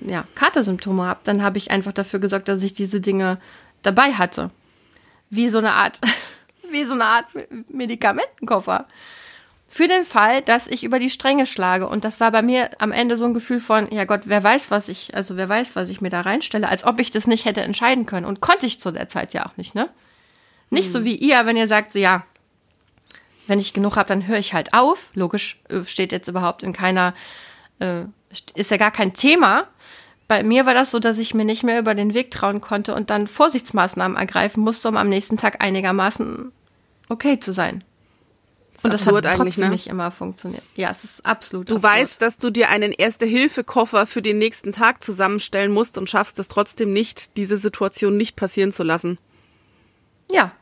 [0.00, 3.38] ja, Katersymptome habe, dann habe ich einfach dafür gesorgt, dass ich diese Dinge
[3.82, 4.50] dabei hatte.
[5.28, 6.00] Wie so eine Art,
[6.70, 7.26] wie so eine Art
[7.68, 8.86] Medikamentenkoffer
[9.68, 11.88] für den Fall, dass ich über die Stränge schlage.
[11.88, 14.70] Und das war bei mir am Ende so ein Gefühl von, ja Gott, wer weiß,
[14.70, 17.44] was ich, also wer weiß, was ich mir da reinstelle, als ob ich das nicht
[17.44, 18.26] hätte entscheiden können.
[18.26, 19.88] Und konnte ich zu der Zeit ja auch nicht, ne?
[20.70, 20.92] Nicht hm.
[20.92, 22.24] so wie ihr, wenn ihr sagt, so ja,
[23.46, 25.10] wenn ich genug habe, dann höre ich halt auf.
[25.14, 27.14] Logisch äh, steht jetzt überhaupt in keiner,
[27.78, 28.02] äh,
[28.54, 29.68] ist ja gar kein Thema.
[30.28, 32.94] Bei mir war das so, dass ich mir nicht mehr über den Weg trauen konnte
[32.94, 36.50] und dann Vorsichtsmaßnahmen ergreifen musste, um am nächsten Tag einigermaßen
[37.08, 37.84] okay zu sein.
[38.84, 39.70] Und das hat trotzdem ne?
[39.70, 40.62] nicht immer funktioniert.
[40.74, 41.70] Ja, es ist absolut.
[41.70, 41.92] Du absurd.
[41.92, 46.48] weißt, dass du dir einen Erste-Hilfe-Koffer für den nächsten Tag zusammenstellen musst und schaffst es
[46.48, 49.18] trotzdem nicht, diese Situation nicht passieren zu lassen.
[50.30, 50.52] Ja.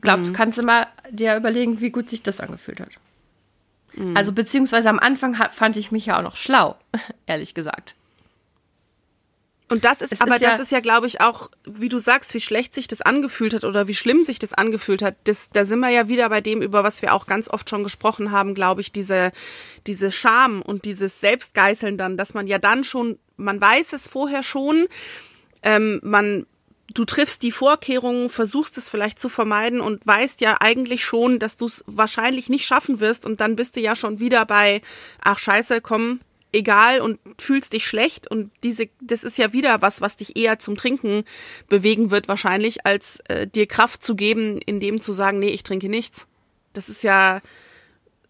[0.00, 0.34] Glaubst, mhm.
[0.34, 2.90] kannst du mal dir überlegen, wie gut sich das angefühlt hat.
[3.94, 4.16] Mhm.
[4.16, 6.76] Also, beziehungsweise am Anfang fand ich mich ja auch noch schlau,
[7.26, 7.94] ehrlich gesagt.
[9.68, 11.98] Und das ist, es aber ist das ja, ist ja, glaube ich, auch, wie du
[11.98, 15.16] sagst, wie schlecht sich das angefühlt hat oder wie schlimm sich das angefühlt hat.
[15.24, 17.82] Das, da sind wir ja wieder bei dem, über was wir auch ganz oft schon
[17.82, 19.30] gesprochen haben, glaube ich, diese,
[19.86, 24.42] diese Scham und dieses Selbstgeißeln dann, dass man ja dann schon, man weiß es vorher
[24.42, 24.86] schon,
[25.62, 26.46] ähm, man,
[26.94, 31.56] du triffst die Vorkehrungen, versuchst es vielleicht zu vermeiden und weißt ja eigentlich schon, dass
[31.56, 34.80] du es wahrscheinlich nicht schaffen wirst und dann bist du ja schon wieder bei,
[35.20, 36.20] ach scheiße, komm,
[36.58, 40.58] egal und fühlst dich schlecht und diese das ist ja wieder was was dich eher
[40.58, 41.24] zum Trinken
[41.68, 45.62] bewegen wird wahrscheinlich als äh, dir Kraft zu geben in dem zu sagen nee ich
[45.62, 46.26] trinke nichts.
[46.72, 47.40] Das ist ja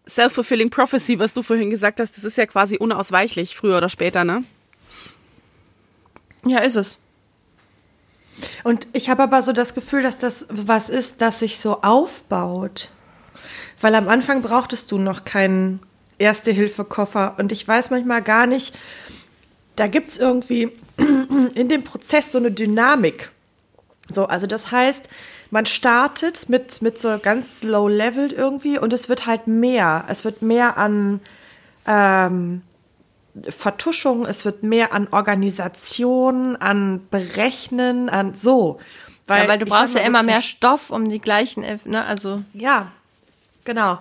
[0.07, 2.15] self-fulfilling prophecy was du vorhin gesagt hast.
[2.15, 4.43] Das ist ja quasi unausweichlich früher oder später ne?
[6.45, 6.99] Ja ist es.
[8.63, 12.89] Und ich habe aber so das Gefühl dass das was ist das sich so aufbaut.
[13.81, 15.79] Weil am Anfang brauchtest du noch keinen
[16.19, 17.35] Erste-Hilfe-Koffer.
[17.37, 18.77] Und ich weiß manchmal gar nicht,
[19.75, 20.71] da gibt es irgendwie
[21.55, 23.31] in dem Prozess so eine Dynamik.
[24.09, 25.09] So, also das heißt,
[25.51, 30.05] man startet mit, mit so ganz low level irgendwie und es wird halt mehr.
[30.07, 31.21] Es wird mehr an
[31.87, 32.61] ähm,
[33.47, 38.79] Vertuschung, es wird mehr an Organisation, an Berechnen, an so.
[39.27, 42.43] Weil, ja, weil du brauchst ja immer mehr Stoff, um die gleichen, ne, also.
[42.53, 42.91] Ja,
[43.63, 43.99] genau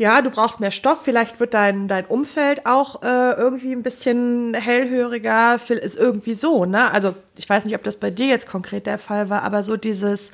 [0.00, 4.54] ja, du brauchst mehr Stoff, vielleicht wird dein, dein Umfeld auch äh, irgendwie ein bisschen
[4.54, 6.90] hellhöriger, ist irgendwie so, ne?
[6.90, 9.76] Also ich weiß nicht, ob das bei dir jetzt konkret der Fall war, aber so
[9.76, 10.32] dieses,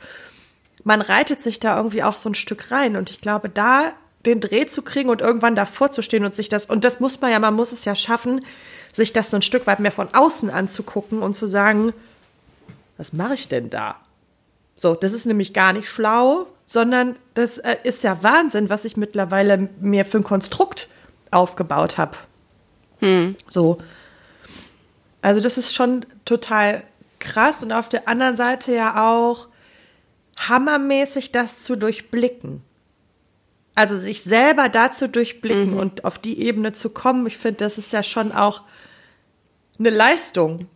[0.84, 3.90] man reitet sich da irgendwie auch so ein Stück rein und ich glaube, da
[4.24, 7.20] den Dreh zu kriegen und irgendwann davor zu stehen und sich das, und das muss
[7.20, 8.44] man ja, man muss es ja schaffen,
[8.92, 11.92] sich das so ein Stück weit mehr von außen anzugucken und zu sagen,
[12.98, 13.96] was mache ich denn da?
[14.76, 18.96] So, das ist nämlich gar nicht schlau, sondern das äh, ist ja Wahnsinn, was ich
[18.96, 20.88] mittlerweile mir für ein Konstrukt
[21.30, 22.16] aufgebaut habe.
[22.98, 23.36] Hm.
[23.48, 23.78] So.
[25.22, 26.82] Also das ist schon total
[27.18, 29.48] krass und auf der anderen Seite ja auch
[30.38, 32.62] hammermäßig das zu durchblicken.
[33.74, 35.76] Also sich selber dazu durchblicken mhm.
[35.76, 38.62] und auf die Ebene zu kommen, ich finde, das ist ja schon auch
[39.78, 40.68] eine Leistung,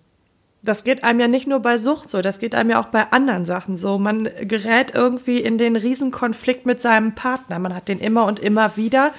[0.62, 3.10] das geht einem ja nicht nur bei Sucht so, das geht einem ja auch bei
[3.12, 3.98] anderen Sachen so.
[3.98, 7.58] Man gerät irgendwie in den Riesenkonflikt mit seinem Partner.
[7.58, 9.12] Man hat den immer und immer wieder.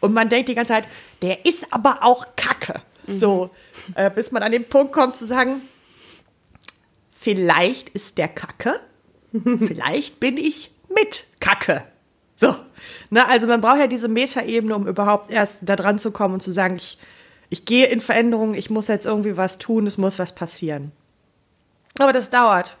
[0.00, 0.84] Und man denkt die ganze Zeit,
[1.20, 2.80] der ist aber auch Kacke.
[3.06, 3.12] Mhm.
[3.12, 3.50] So,
[3.94, 5.60] äh, bis man an den Punkt kommt zu sagen,
[7.18, 8.80] vielleicht ist der Kacke,
[9.58, 11.84] vielleicht bin ich mit Kacke.
[12.36, 12.56] So,
[13.10, 16.42] ne, also man braucht ja diese Metaebene, um überhaupt erst da dran zu kommen und
[16.42, 16.98] zu sagen, ich,
[17.52, 20.90] ich gehe in Veränderungen, ich muss jetzt irgendwie was tun, es muss was passieren.
[21.98, 22.78] Aber das dauert.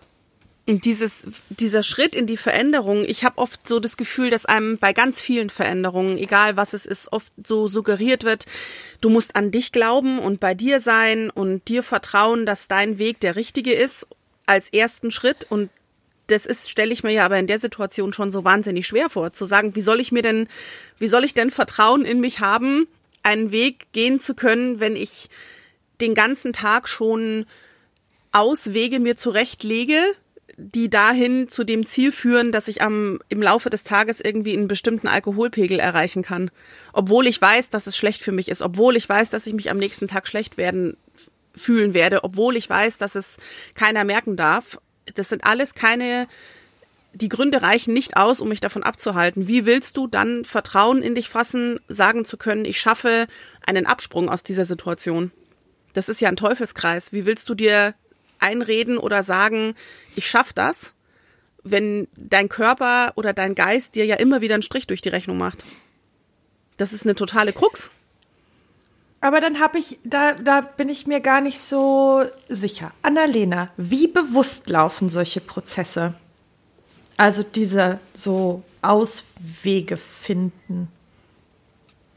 [0.66, 4.78] Und dieses, dieser Schritt in die Veränderung, ich habe oft so das Gefühl, dass einem
[4.78, 8.46] bei ganz vielen Veränderungen, egal was es ist, oft so suggeriert wird,
[9.02, 13.20] du musst an dich glauben und bei dir sein und dir vertrauen, dass dein Weg
[13.20, 14.06] der richtige ist
[14.46, 15.46] als ersten Schritt.
[15.50, 15.68] Und
[16.28, 19.34] das ist, stelle ich mir ja aber in der Situation schon so wahnsinnig schwer vor,
[19.34, 20.48] zu sagen, wie soll ich mir denn,
[20.98, 22.86] wie soll ich denn Vertrauen in mich haben,
[23.22, 25.28] einen Weg gehen zu können, wenn ich
[26.00, 27.46] den ganzen Tag schon
[28.32, 30.00] Auswege mir zurechtlege,
[30.56, 34.68] die dahin zu dem Ziel führen, dass ich am, im Laufe des Tages irgendwie einen
[34.68, 36.50] bestimmten Alkoholpegel erreichen kann.
[36.92, 39.70] Obwohl ich weiß, dass es schlecht für mich ist, obwohl ich weiß, dass ich mich
[39.70, 40.96] am nächsten Tag schlecht werden
[41.54, 43.38] fühlen werde, obwohl ich weiß, dass es
[43.74, 44.78] keiner merken darf.
[45.14, 46.26] Das sind alles keine,
[47.14, 49.48] die Gründe reichen nicht aus, um mich davon abzuhalten.
[49.48, 53.26] Wie willst du dann Vertrauen in dich fassen, sagen zu können, ich schaffe
[53.66, 55.30] einen Absprung aus dieser Situation?
[55.92, 57.12] Das ist ja ein Teufelskreis.
[57.12, 57.94] Wie willst du dir
[58.42, 59.74] einreden oder sagen,
[60.16, 60.94] ich schaffe das,
[61.62, 65.38] wenn dein Körper oder dein Geist dir ja immer wieder einen Strich durch die Rechnung
[65.38, 65.64] macht.
[66.76, 67.90] Das ist eine totale Krux.
[69.20, 72.92] Aber dann habe ich, da, da bin ich mir gar nicht so sicher.
[73.02, 76.14] Annalena, wie bewusst laufen solche Prozesse?
[77.16, 80.88] Also diese so Auswege finden.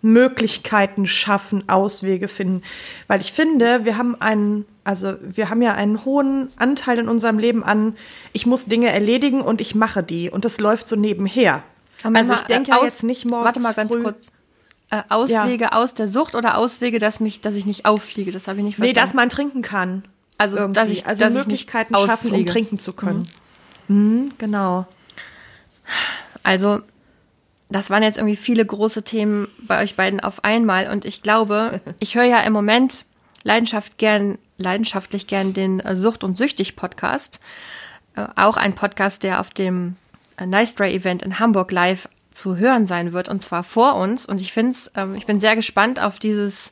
[0.01, 2.61] Möglichkeiten schaffen, Auswege finden.
[3.07, 7.39] Weil ich finde, wir haben einen, also wir haben ja einen hohen Anteil in unserem
[7.39, 7.97] Leben an,
[8.31, 10.29] ich muss Dinge erledigen und ich mache die.
[10.29, 11.63] Und das läuft so nebenher.
[12.03, 14.27] Aber also ich denke ja jetzt nicht morgens Warte mal ganz früh, kurz.
[14.91, 15.71] Äh, Auswege ja.
[15.71, 18.31] aus der Sucht oder Auswege, dass mich, dass ich nicht auffliege?
[18.31, 18.95] Das habe ich nicht verstanden.
[18.95, 20.03] Nee, dass man trinken kann.
[20.37, 20.75] Also, irgendwie.
[20.75, 23.19] dass ich, also dass Möglichkeiten schaffen, um trinken zu können.
[23.19, 23.44] Mhm.
[23.87, 24.85] Mhm, genau.
[26.43, 26.81] Also
[27.69, 30.89] das waren jetzt irgendwie viele große Themen bei euch beiden auf einmal.
[30.89, 33.05] Und ich glaube, ich höre ja im Moment
[33.43, 37.39] Leidenschaft gern, leidenschaftlich gern den Sucht- und Süchtig-Podcast.
[38.15, 39.95] Äh, auch ein Podcast, der auf dem
[40.37, 44.25] äh, Nice Dry Event in Hamburg live zu hören sein wird, und zwar vor uns.
[44.25, 46.71] Und ich finde es, ähm, ich bin sehr gespannt auf dieses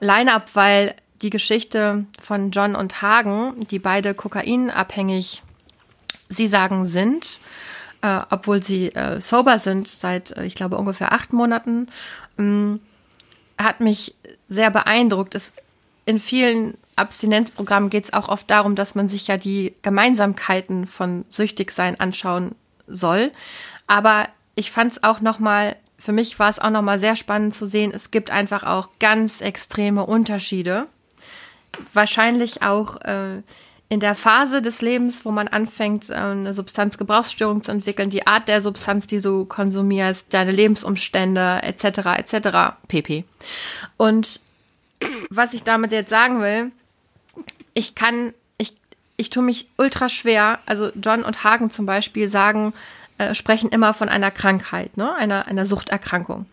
[0.00, 5.42] Line-up, weil die Geschichte von John und Hagen, die beide kokainabhängig,
[6.32, 7.40] sie sagen, sind,
[8.02, 11.88] äh, obwohl sie äh, sober sind seit, äh, ich glaube, ungefähr acht Monaten,
[12.38, 12.80] ähm,
[13.58, 14.14] hat mich
[14.48, 15.34] sehr beeindruckt.
[15.34, 15.54] Es,
[16.04, 21.24] in vielen Abstinenzprogrammen geht es auch oft darum, dass man sich ja die Gemeinsamkeiten von
[21.28, 22.54] Süchtigsein anschauen
[22.86, 23.30] soll.
[23.86, 27.16] Aber ich fand es auch noch mal, für mich war es auch noch mal sehr
[27.16, 30.86] spannend zu sehen, es gibt einfach auch ganz extreme Unterschiede.
[31.94, 33.42] Wahrscheinlich auch äh,
[33.92, 38.48] in der Phase des Lebens, wo man anfängt, äh, eine Substanzgebrauchsstörung zu entwickeln, die Art
[38.48, 41.98] der Substanz, die du konsumierst, deine Lebensumstände etc.
[42.16, 42.48] etc.
[42.88, 43.24] pp.
[43.98, 44.40] Und
[45.28, 46.72] was ich damit jetzt sagen will,
[47.74, 48.74] ich kann, ich,
[49.18, 50.60] ich tue mich ultra schwer.
[50.64, 52.72] Also John und Hagen zum Beispiel sagen,
[53.18, 56.46] äh, sprechen immer von einer Krankheit, ne, einer, einer Suchterkrankung.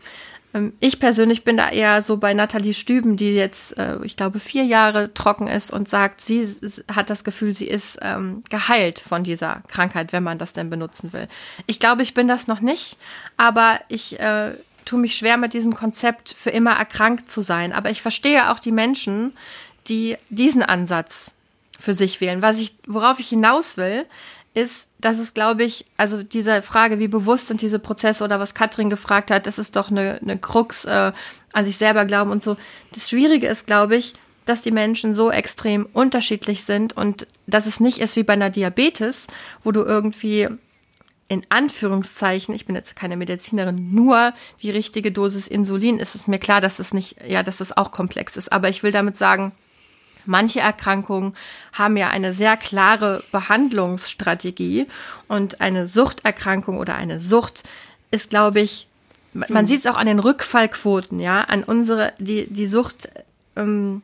[0.53, 4.39] Ähm, ich persönlich bin da eher so bei Nathalie Stüben, die jetzt, äh, ich glaube,
[4.39, 6.47] vier Jahre trocken ist und sagt, sie
[6.93, 11.13] hat das Gefühl, sie ist ähm, geheilt von dieser Krankheit, wenn man das denn benutzen
[11.13, 11.27] will.
[11.67, 12.97] Ich glaube, ich bin das noch nicht,
[13.37, 14.53] aber ich äh,
[14.85, 17.73] tue mich schwer mit diesem Konzept, für immer erkrankt zu sein.
[17.73, 19.33] Aber ich verstehe auch die Menschen,
[19.87, 21.35] die diesen Ansatz
[21.79, 22.41] für sich wählen.
[22.41, 24.05] Was ich, worauf ich hinaus will,
[24.53, 28.53] ist, dass es, glaube ich, also diese Frage, wie bewusst sind diese Prozesse oder was
[28.53, 31.11] Katrin gefragt hat, das ist doch eine, eine Krux äh,
[31.53, 32.57] an sich selber glauben und so.
[32.91, 34.13] Das Schwierige ist, glaube ich,
[34.45, 38.49] dass die Menschen so extrem unterschiedlich sind und dass es nicht ist wie bei einer
[38.49, 39.27] Diabetes,
[39.63, 40.47] wo du irgendwie
[41.27, 44.33] in Anführungszeichen, ich bin jetzt keine Medizinerin, nur
[44.63, 47.91] die richtige Dosis Insulin, ist es mir klar, dass es nicht, ja, dass es auch
[47.91, 48.51] komplex ist.
[48.51, 49.51] Aber ich will damit sagen,
[50.25, 51.35] Manche Erkrankungen
[51.73, 54.87] haben ja eine sehr klare Behandlungsstrategie
[55.27, 57.63] und eine Suchterkrankung oder eine Sucht
[58.11, 58.87] ist, glaube ich,
[59.33, 59.67] man mhm.
[59.67, 63.09] sieht es auch an den Rückfallquoten, ja, an unsere, die, die Sucht,
[63.55, 64.01] ähm,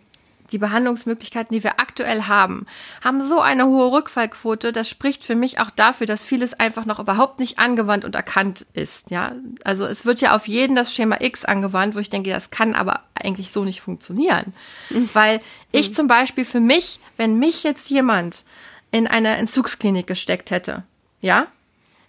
[0.51, 2.65] die Behandlungsmöglichkeiten, die wir aktuell haben,
[3.03, 4.71] haben so eine hohe Rückfallquote.
[4.71, 8.65] Das spricht für mich auch dafür, dass vieles einfach noch überhaupt nicht angewandt und erkannt
[8.73, 9.11] ist.
[9.11, 12.51] Ja, also es wird ja auf jeden das Schema X angewandt, wo ich denke, das
[12.51, 14.53] kann aber eigentlich so nicht funktionieren,
[14.89, 15.09] mhm.
[15.13, 15.93] weil ich mhm.
[15.93, 18.45] zum Beispiel für mich, wenn mich jetzt jemand
[18.91, 20.83] in eine Entzugsklinik gesteckt hätte,
[21.21, 21.47] ja,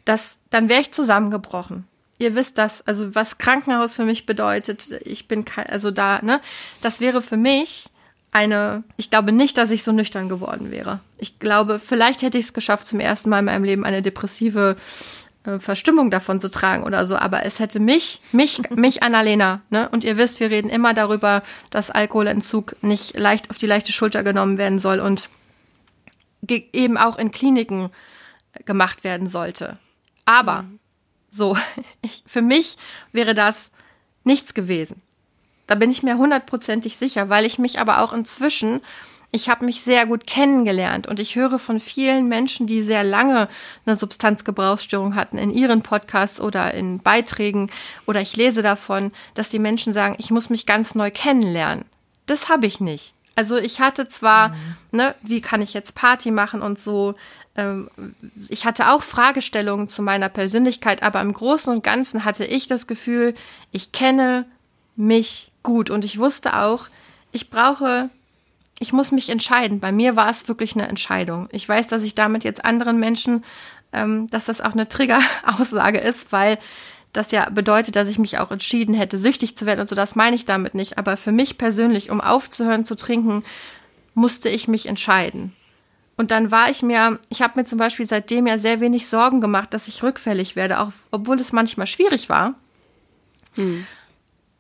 [0.05, 1.87] das, dann wäre ich zusammengebrochen
[2.19, 6.41] ihr wisst das, also was Krankenhaus für mich bedeutet, ich bin kein, also da, ne,
[6.81, 7.91] das wäre für mich
[8.37, 11.01] eine, ich glaube nicht, dass ich so nüchtern geworden wäre.
[11.17, 14.77] Ich glaube, vielleicht hätte ich es geschafft, zum ersten Mal in meinem Leben eine depressive
[15.45, 19.89] äh, Verstimmung davon zu tragen oder so, aber es hätte mich, mich, mich Annalena, ne?
[19.89, 24.23] Und ihr wisst, wir reden immer darüber, dass Alkoholentzug nicht leicht auf die leichte Schulter
[24.23, 25.31] genommen werden soll und
[26.47, 27.89] eben auch in Kliniken
[28.67, 29.79] gemacht werden sollte.
[30.27, 30.79] Aber mhm.
[31.31, 31.57] so,
[32.03, 32.77] ich, für mich
[33.13, 33.73] wäre das
[34.25, 35.01] nichts gewesen.
[35.67, 38.81] Da bin ich mir hundertprozentig sicher, weil ich mich aber auch inzwischen,
[39.33, 43.49] ich habe mich sehr gut kennengelernt und ich höre von vielen Menschen, die sehr lange
[43.85, 47.71] eine Substanzgebrauchsstörung hatten, in ihren Podcasts oder in Beiträgen
[48.07, 51.85] oder ich lese davon, dass die Menschen sagen, ich muss mich ganz neu kennenlernen.
[52.27, 53.15] Das habe ich nicht.
[53.35, 54.55] Also ich hatte zwar, mhm.
[54.93, 57.15] ne, wie kann ich jetzt Party machen und so,
[57.57, 57.91] ähm,
[58.49, 62.87] ich hatte auch Fragestellungen zu meiner Persönlichkeit, aber im Großen und Ganzen hatte ich das
[62.87, 63.35] Gefühl,
[63.73, 64.47] ich kenne
[64.97, 66.89] mich gut und ich wusste auch,
[67.33, 68.09] ich brauche,
[68.79, 69.81] ich muss mich entscheiden.
[69.81, 71.49] Bei mir war es wirklich eine Entscheidung.
[71.51, 73.45] Ich weiß, dass ich damit jetzt anderen Menschen,
[73.93, 76.59] ähm, dass das auch eine Trigger-Aussage ist, weil
[77.13, 79.97] das ja bedeutet, dass ich mich auch entschieden hätte, süchtig zu werden und so.
[79.97, 80.99] Das meine ich damit nicht.
[80.99, 83.43] Aber für mich persönlich, um aufzuhören zu trinken,
[84.15, 85.53] musste ich mich entscheiden.
[86.17, 89.41] Und dann war ich mir, ich habe mir zum Beispiel seitdem ja sehr wenig Sorgen
[89.41, 92.55] gemacht, dass ich rückfällig werde, auch obwohl es manchmal schwierig war.
[93.57, 93.85] Hm.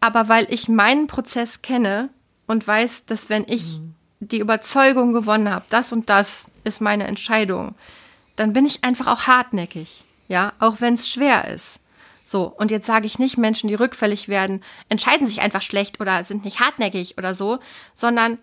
[0.01, 2.11] Aber weil ich meinen Prozess kenne
[2.47, 3.95] und weiß, dass wenn ich hm.
[4.21, 7.75] die Überzeugung gewonnen habe, das und das ist meine Entscheidung,
[8.37, 10.05] dann bin ich einfach auch hartnäckig.
[10.29, 11.81] Ja, auch wenn es schwer ist.
[12.23, 16.25] So, und jetzt sage ich nicht, Menschen, die rückfällig werden, entscheiden sich einfach schlecht oder
[16.25, 17.61] sind nicht hartnäckig oder so,
[17.95, 18.39] sondern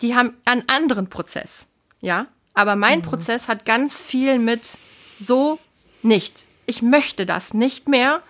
[0.00, 1.68] die haben einen anderen Prozess.
[2.00, 3.02] Ja, aber mein mhm.
[3.02, 4.78] Prozess hat ganz viel mit
[5.20, 5.60] so
[6.02, 6.46] nicht.
[6.66, 8.20] Ich möchte das nicht mehr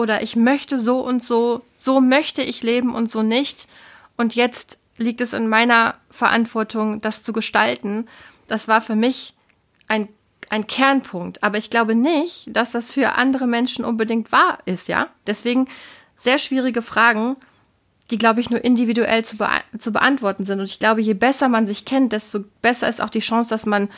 [0.00, 3.68] oder ich möchte so und so, so möchte ich leben und so nicht.
[4.16, 8.06] Und jetzt liegt es in meiner Verantwortung, das zu gestalten.
[8.48, 9.34] Das war für mich
[9.88, 10.08] ein
[10.50, 11.42] ein Kernpunkt.
[11.42, 15.06] Aber ich glaube nicht, dass das für andere Menschen unbedingt wahr ist, ja.
[15.26, 15.68] Deswegen
[16.18, 17.36] sehr schwierige Fragen,
[18.10, 20.58] die, glaube ich, nur individuell zu, bea zu beantworten sind.
[20.58, 23.64] Und ich glaube, je besser man sich kennt, desto besser ist auch die Chance, dass
[23.64, 23.88] man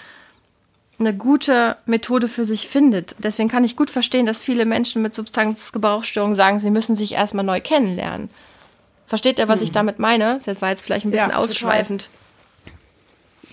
[1.06, 3.14] eine gute Methode für sich findet.
[3.18, 7.44] Deswegen kann ich gut verstehen, dass viele Menschen mit Substanzgebrauchsstörungen sagen, sie müssen sich erstmal
[7.44, 8.30] neu kennenlernen.
[9.06, 9.64] Versteht ihr, was hm.
[9.64, 10.38] ich damit meine?
[10.44, 12.08] Das war jetzt vielleicht ein bisschen ja, ausschweifend.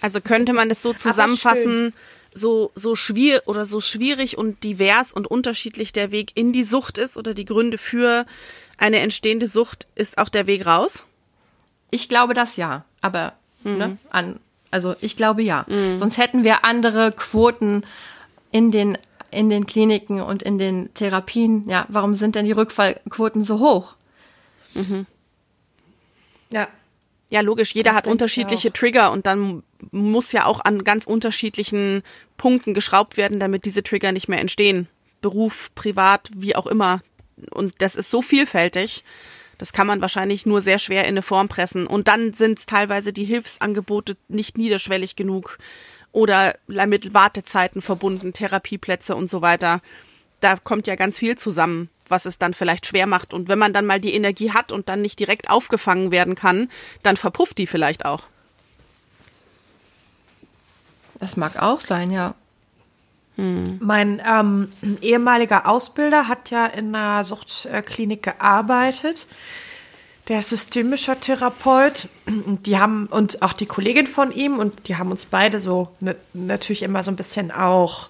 [0.02, 1.94] Also könnte man es so zusammenfassen,
[2.34, 6.98] so, so schwierig oder so schwierig und divers und unterschiedlich der Weg in die Sucht
[6.98, 8.26] ist oder die Gründe für
[8.78, 11.04] eine entstehende Sucht, ist auch der Weg raus?
[11.92, 13.34] Ich glaube das ja, aber
[13.64, 13.78] mhm.
[13.78, 14.40] ne, an,
[14.72, 15.66] also ich glaube ja.
[15.68, 15.98] Mhm.
[15.98, 17.84] Sonst hätten wir andere Quoten
[18.52, 18.98] in den
[19.32, 21.70] in den Kliniken und in den Therapien.
[21.70, 23.96] Ja, warum sind denn die Rückfallquoten so hoch?
[24.74, 25.06] Mhm.
[26.52, 26.68] Ja,
[27.32, 32.02] ja, logisch, jeder das hat unterschiedliche Trigger und dann muss ja auch an ganz unterschiedlichen
[32.38, 34.88] Punkten geschraubt werden, damit diese Trigger nicht mehr entstehen.
[35.22, 37.02] Beruf, privat, wie auch immer.
[37.52, 39.04] Und das ist so vielfältig.
[39.60, 41.86] Das kann man wahrscheinlich nur sehr schwer in eine Form pressen.
[41.86, 45.60] Und dann sind es teilweise die Hilfsangebote nicht niederschwellig genug
[46.12, 49.82] oder mit Wartezeiten verbunden, Therapieplätze und so weiter.
[50.40, 53.34] Da kommt ja ganz viel zusammen was es dann vielleicht schwer macht.
[53.34, 56.70] Und wenn man dann mal die Energie hat und dann nicht direkt aufgefangen werden kann,
[57.04, 58.24] dann verpufft die vielleicht auch.
[61.20, 62.36] Das mag auch sein, ja.
[63.40, 63.78] Hm.
[63.80, 64.70] Mein ähm,
[65.02, 69.28] ehemaliger Ausbilder hat ja in einer Suchtklinik gearbeitet.
[70.28, 72.10] Der ist systemischer Therapeut.
[72.28, 76.18] Die haben und auch die Kollegin von ihm und die haben uns beide so ne,
[76.34, 78.10] natürlich immer so ein bisschen auch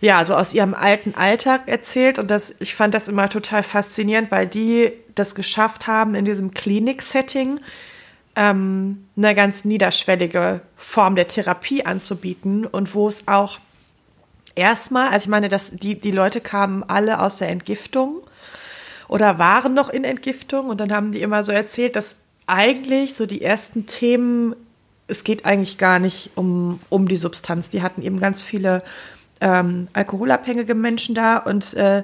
[0.00, 2.18] ja, so aus ihrem alten Alltag erzählt.
[2.18, 6.52] Und das, ich fand das immer total faszinierend, weil die das geschafft haben, in diesem
[6.52, 7.58] Klinik-Setting
[8.36, 13.58] ähm, eine ganz niederschwellige Form der Therapie anzubieten und wo es auch
[14.58, 18.20] erstmal, also ich meine, dass die, die Leute kamen alle aus der Entgiftung
[19.06, 22.16] oder waren noch in Entgiftung und dann haben die immer so erzählt, dass
[22.46, 24.56] eigentlich so die ersten Themen,
[25.06, 27.70] es geht eigentlich gar nicht um, um die Substanz.
[27.70, 28.82] Die hatten eben ganz viele
[29.40, 32.02] ähm, alkoholabhängige Menschen da und äh,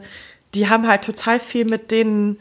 [0.54, 2.38] die haben halt total viel mit denen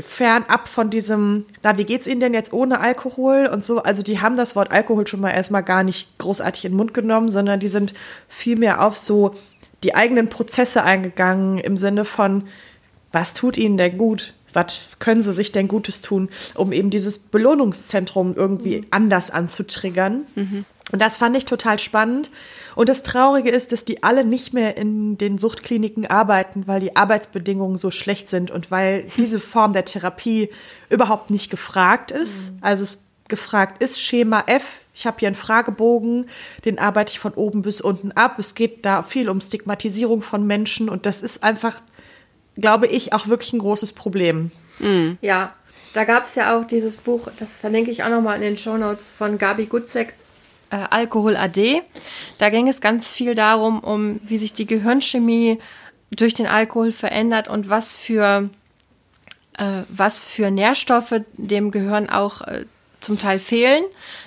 [0.00, 3.82] fernab von diesem, na, wie geht's Ihnen denn jetzt ohne Alkohol und so?
[3.82, 6.94] Also die haben das Wort Alkohol schon mal erstmal gar nicht großartig in den Mund
[6.94, 7.94] genommen, sondern die sind
[8.28, 9.34] viel mehr auf so
[9.82, 12.44] die eigenen Prozesse eingegangen im Sinne von,
[13.12, 14.34] was tut Ihnen denn gut?
[14.52, 18.86] Was können Sie sich denn Gutes tun, um eben dieses Belohnungszentrum irgendwie mhm.
[18.90, 20.26] anders anzutriggern?
[20.34, 20.64] Mhm.
[20.90, 22.30] Und das fand ich total spannend.
[22.74, 26.96] Und das Traurige ist, dass die alle nicht mehr in den Suchtkliniken arbeiten, weil die
[26.96, 30.50] Arbeitsbedingungen so schlecht sind und weil diese Form der Therapie
[30.90, 32.52] überhaupt nicht gefragt ist.
[32.52, 32.58] Mhm.
[32.62, 34.80] Also es gefragt ist Schema F.
[34.94, 36.28] Ich habe hier einen Fragebogen,
[36.66, 38.38] den arbeite ich von oben bis unten ab.
[38.38, 41.80] Es geht da viel um Stigmatisierung von Menschen und das ist einfach,
[42.56, 44.50] glaube ich, auch wirklich ein großes Problem.
[44.80, 45.16] Mhm.
[45.22, 45.54] Ja,
[45.94, 48.76] da gab es ja auch dieses Buch, das verlinke ich auch nochmal in den Show
[48.76, 50.14] Notes von Gabi Gutzek,
[50.72, 51.82] äh, Alkohol AD.
[52.38, 55.58] Da ging es ganz viel darum, um wie sich die Gehirnchemie
[56.10, 58.50] durch den Alkohol verändert und was für
[59.58, 62.64] äh, was für Nährstoffe dem Gehirn auch äh,
[63.00, 63.84] zum Teil fehlen.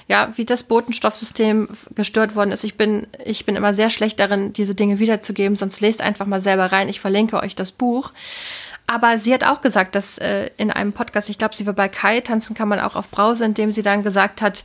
[0.07, 2.63] Ja, wie das Botenstoffsystem gestört worden ist.
[2.63, 6.41] Ich bin, ich bin immer sehr schlecht darin, diese Dinge wiederzugeben, sonst lest einfach mal
[6.41, 6.89] selber rein.
[6.89, 8.11] Ich verlinke euch das Buch.
[8.87, 11.89] Aber sie hat auch gesagt, dass äh, in einem Podcast, ich glaube, sie war bei
[11.89, 14.63] Kai, tanzen kann man auch auf Brause, in dem sie dann gesagt hat,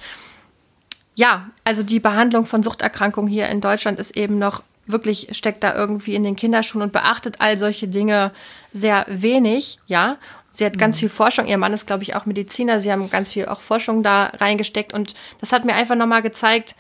[1.21, 5.75] ja, also die Behandlung von Suchterkrankungen hier in Deutschland ist eben noch wirklich, steckt da
[5.75, 8.33] irgendwie in den Kinderschuhen und beachtet all solche Dinge
[8.73, 10.17] sehr wenig, ja.
[10.49, 11.01] Sie hat ganz mhm.
[11.01, 14.03] viel Forschung, ihr Mann ist, glaube ich, auch Mediziner, sie haben ganz viel auch Forschung
[14.03, 16.75] da reingesteckt und das hat mir einfach nochmal gezeigt,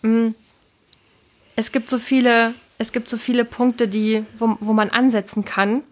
[0.00, 0.34] mh, hm,
[1.54, 5.82] es gibt so viele, es gibt so viele Punkte, die, wo, wo man ansetzen kann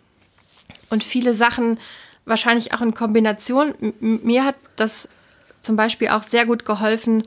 [0.88, 1.78] und viele Sachen
[2.24, 3.74] wahrscheinlich auch in Kombination.
[4.00, 5.10] M mir hat das
[5.60, 7.24] zum Beispiel auch sehr gut geholfen,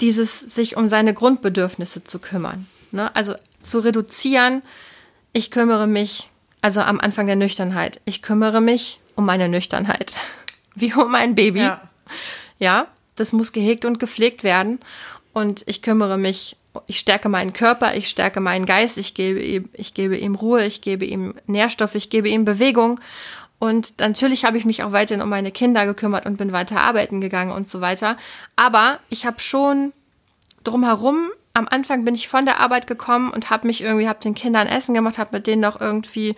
[0.00, 2.66] dieses sich um seine Grundbedürfnisse zu kümmern.
[2.92, 3.14] Ne?
[3.14, 4.62] Also zu reduzieren,
[5.32, 6.30] ich kümmere mich,
[6.60, 10.16] also am Anfang der Nüchternheit, ich kümmere mich um meine Nüchternheit,
[10.74, 11.60] wie um ein Baby.
[11.60, 11.80] Ja.
[12.58, 12.86] ja,
[13.16, 14.78] das muss gehegt und gepflegt werden.
[15.32, 19.68] Und ich kümmere mich, ich stärke meinen Körper, ich stärke meinen Geist, ich gebe ihm,
[19.72, 23.00] ich gebe ihm Ruhe, ich gebe ihm Nährstoff, ich gebe ihm Bewegung.
[23.58, 27.20] Und natürlich habe ich mich auch weiterhin um meine Kinder gekümmert und bin weiter arbeiten
[27.20, 28.16] gegangen und so weiter.
[28.56, 29.92] Aber ich habe schon
[30.62, 34.34] drumherum, am Anfang bin ich von der Arbeit gekommen und habe mich irgendwie, habe den
[34.34, 36.36] Kindern Essen gemacht, habe mit denen noch irgendwie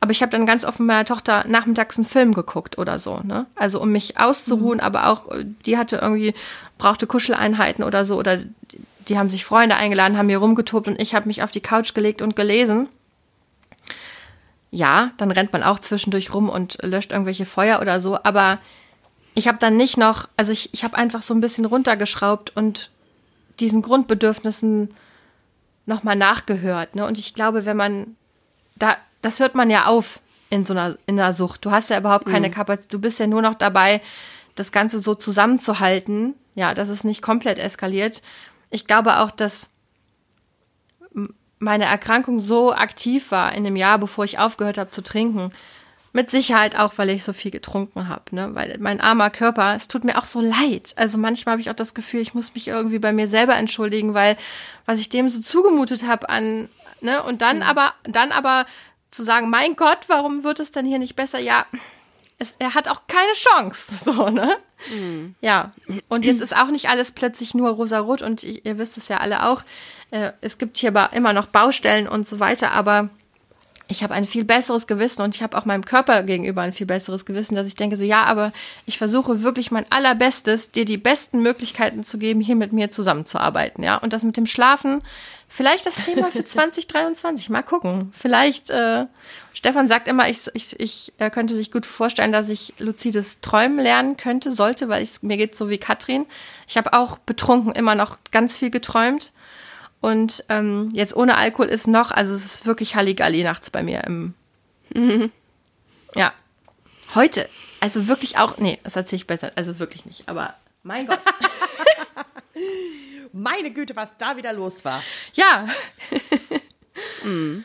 [0.00, 3.20] aber ich habe dann ganz oft mit meiner Tochter nachmittags einen Film geguckt oder so,
[3.22, 3.46] ne?
[3.54, 4.84] Also um mich auszuruhen, mhm.
[4.84, 5.26] aber auch,
[5.66, 6.34] die hatte irgendwie,
[6.78, 8.38] brauchte Kuscheleinheiten oder so, oder
[9.08, 11.92] die haben sich Freunde eingeladen, haben hier rumgetobt und ich habe mich auf die Couch
[11.92, 12.88] gelegt und gelesen.
[14.70, 18.58] Ja, dann rennt man auch zwischendurch rum und löscht irgendwelche Feuer oder so, aber
[19.34, 22.90] ich habe dann nicht noch, also ich, ich habe einfach so ein bisschen runtergeschraubt und
[23.58, 24.94] diesen Grundbedürfnissen
[25.86, 26.94] nochmal nachgehört.
[26.94, 27.06] Ne?
[27.06, 28.16] Und ich glaube, wenn man
[28.76, 31.64] da das hört man ja auf in so einer, in einer Sucht.
[31.64, 32.52] Du hast ja überhaupt keine mhm.
[32.52, 32.92] Kapazität.
[32.92, 34.00] Du bist ja nur noch dabei,
[34.56, 38.22] das Ganze so zusammenzuhalten, ja, dass es nicht komplett eskaliert.
[38.70, 39.70] Ich glaube auch, dass
[41.60, 45.52] meine Erkrankung so aktiv war in dem Jahr, bevor ich aufgehört habe zu trinken.
[46.12, 48.50] Mit Sicherheit auch, weil ich so viel getrunken habe, ne?
[48.54, 50.92] Weil mein armer Körper, es tut mir auch so leid.
[50.96, 54.12] Also manchmal habe ich auch das Gefühl, ich muss mich irgendwie bei mir selber entschuldigen,
[54.12, 54.36] weil
[54.86, 56.68] was ich dem so zugemutet habe an,
[57.00, 57.22] ne?
[57.22, 57.62] Und dann mhm.
[57.62, 58.66] aber, dann aber
[59.10, 61.38] zu sagen, mein Gott, warum wird es denn hier nicht besser?
[61.38, 61.66] Ja,
[62.40, 64.56] es, er hat auch keine Chance, so, ne?
[64.92, 65.36] Mhm.
[65.40, 65.72] Ja,
[66.08, 69.46] und jetzt ist auch nicht alles plötzlich nur rosarot und ihr wisst es ja alle
[69.46, 69.62] auch,
[70.10, 73.10] äh, es gibt hier immer noch Baustellen und so weiter, aber
[73.90, 76.86] ich habe ein viel besseres Gewissen und ich habe auch meinem Körper gegenüber ein viel
[76.86, 78.52] besseres Gewissen, dass ich denke so, ja, aber
[78.86, 83.82] ich versuche wirklich mein allerbestes, dir die besten Möglichkeiten zu geben, hier mit mir zusammenzuarbeiten,
[83.82, 83.96] ja.
[83.96, 85.02] Und das mit dem Schlafen,
[85.48, 88.12] vielleicht das Thema für 2023, mal gucken.
[88.16, 89.06] Vielleicht, äh,
[89.52, 93.80] Stefan sagt immer, ich, ich, ich, er könnte sich gut vorstellen, dass ich luzides Träumen
[93.80, 96.26] lernen könnte, sollte, weil ich, mir geht so wie Katrin.
[96.68, 99.32] Ich habe auch betrunken immer noch ganz viel geträumt.
[100.00, 104.04] Und ähm, jetzt ohne Alkohol ist noch, also es ist wirklich Halligalli nachts bei mir
[104.04, 104.34] im.
[104.94, 105.30] Mhm.
[106.14, 106.32] Ja.
[107.14, 107.48] Heute.
[107.80, 108.56] Also wirklich auch.
[108.58, 109.52] Nee, das erzähle ich besser.
[109.56, 110.28] Also wirklich nicht.
[110.28, 111.20] Aber mein Gott.
[113.32, 115.02] Meine Güte, was da wieder los war.
[115.34, 115.68] Ja.
[117.24, 117.64] mhm.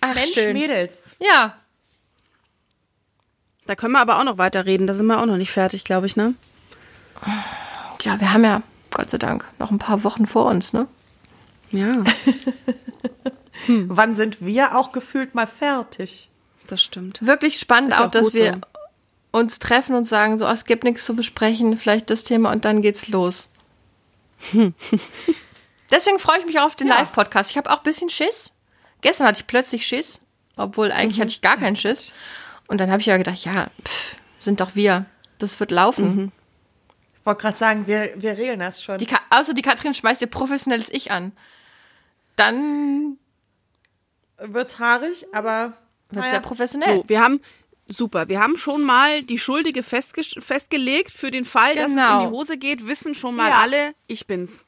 [0.00, 0.54] Ach, Mensch, schön.
[0.54, 1.16] Mädels.
[1.18, 1.58] Ja.
[3.66, 4.86] Da können wir aber auch noch weiterreden.
[4.86, 6.34] Da sind wir auch noch nicht fertig, glaube ich, ne?
[8.02, 10.86] Ja, wir haben ja Gott sei Dank, noch ein paar Wochen vor uns, ne?
[11.70, 11.94] Ja.
[13.66, 13.86] hm.
[13.88, 16.28] Wann sind wir auch gefühlt mal fertig?
[16.66, 17.24] Das stimmt.
[17.24, 19.38] Wirklich spannend auch, auch, dass wir so.
[19.38, 22.64] uns treffen und sagen, so, oh, es gibt nichts zu besprechen, vielleicht das Thema und
[22.64, 23.52] dann geht's los.
[25.90, 26.98] Deswegen freue ich mich auch auf den ja.
[26.98, 27.50] Live-Podcast.
[27.50, 28.54] Ich habe auch ein bisschen Schiss.
[29.00, 30.20] Gestern hatte ich plötzlich Schiss,
[30.56, 31.22] obwohl eigentlich mhm.
[31.22, 32.12] hatte ich gar keinen Schiss.
[32.68, 35.06] Und dann habe ich ja gedacht, ja, pff, sind doch wir.
[35.38, 36.16] Das wird laufen.
[36.16, 36.32] Mhm.
[37.20, 38.98] Ich wollte gerade sagen, wir, wir regeln das schon.
[38.98, 41.32] Die außer die Katrin schmeißt ihr professionelles Ich an.
[42.36, 43.18] Dann
[44.38, 45.74] wird's haarig, aber
[46.08, 46.30] wird naja.
[46.30, 46.96] sehr professionell.
[46.96, 47.40] So, wir haben
[47.86, 48.28] super.
[48.28, 51.82] Wir haben schon mal die Schuldige festge festgelegt für den Fall, genau.
[51.82, 52.30] dass es in die genau.
[52.30, 52.86] Hose geht.
[52.86, 53.58] Wissen schon mal ja.
[53.58, 54.64] alle, ich bin's.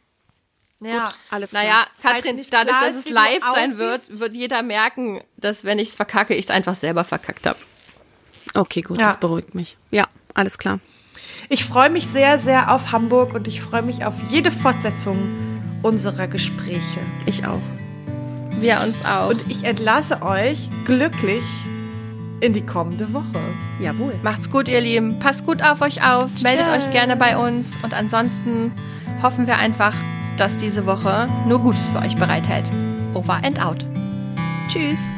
[0.81, 1.63] Ja, Gut, alles klar.
[1.63, 5.95] Naja, Katrin, dadurch, dass es live sein wird, wird jeder merken, dass wenn ich es
[5.95, 7.59] verkacke, ich es einfach selber verkackt habe.
[8.55, 9.05] Okay, gut, ja.
[9.05, 9.77] das beruhigt mich.
[9.91, 10.81] Ja, alles klar.
[11.53, 15.19] Ich freue mich sehr, sehr auf Hamburg und ich freue mich auf jede Fortsetzung
[15.83, 17.01] unserer Gespräche.
[17.27, 17.61] Ich auch.
[18.59, 19.29] Wir uns auch.
[19.29, 21.45] Und ich entlasse euch glücklich
[22.41, 23.39] in die kommende Woche.
[23.79, 24.15] Jawohl.
[24.23, 25.19] Macht's gut, ihr Lieben.
[25.19, 26.31] Passt gut auf euch auf.
[26.43, 27.69] Meldet euch gerne bei uns.
[27.83, 28.73] Und ansonsten
[29.23, 29.95] hoffen wir einfach,
[30.39, 32.73] dass diese Woche nur Gutes für euch bereithält.
[33.13, 33.85] Over and out.
[34.69, 35.11] Tschüss.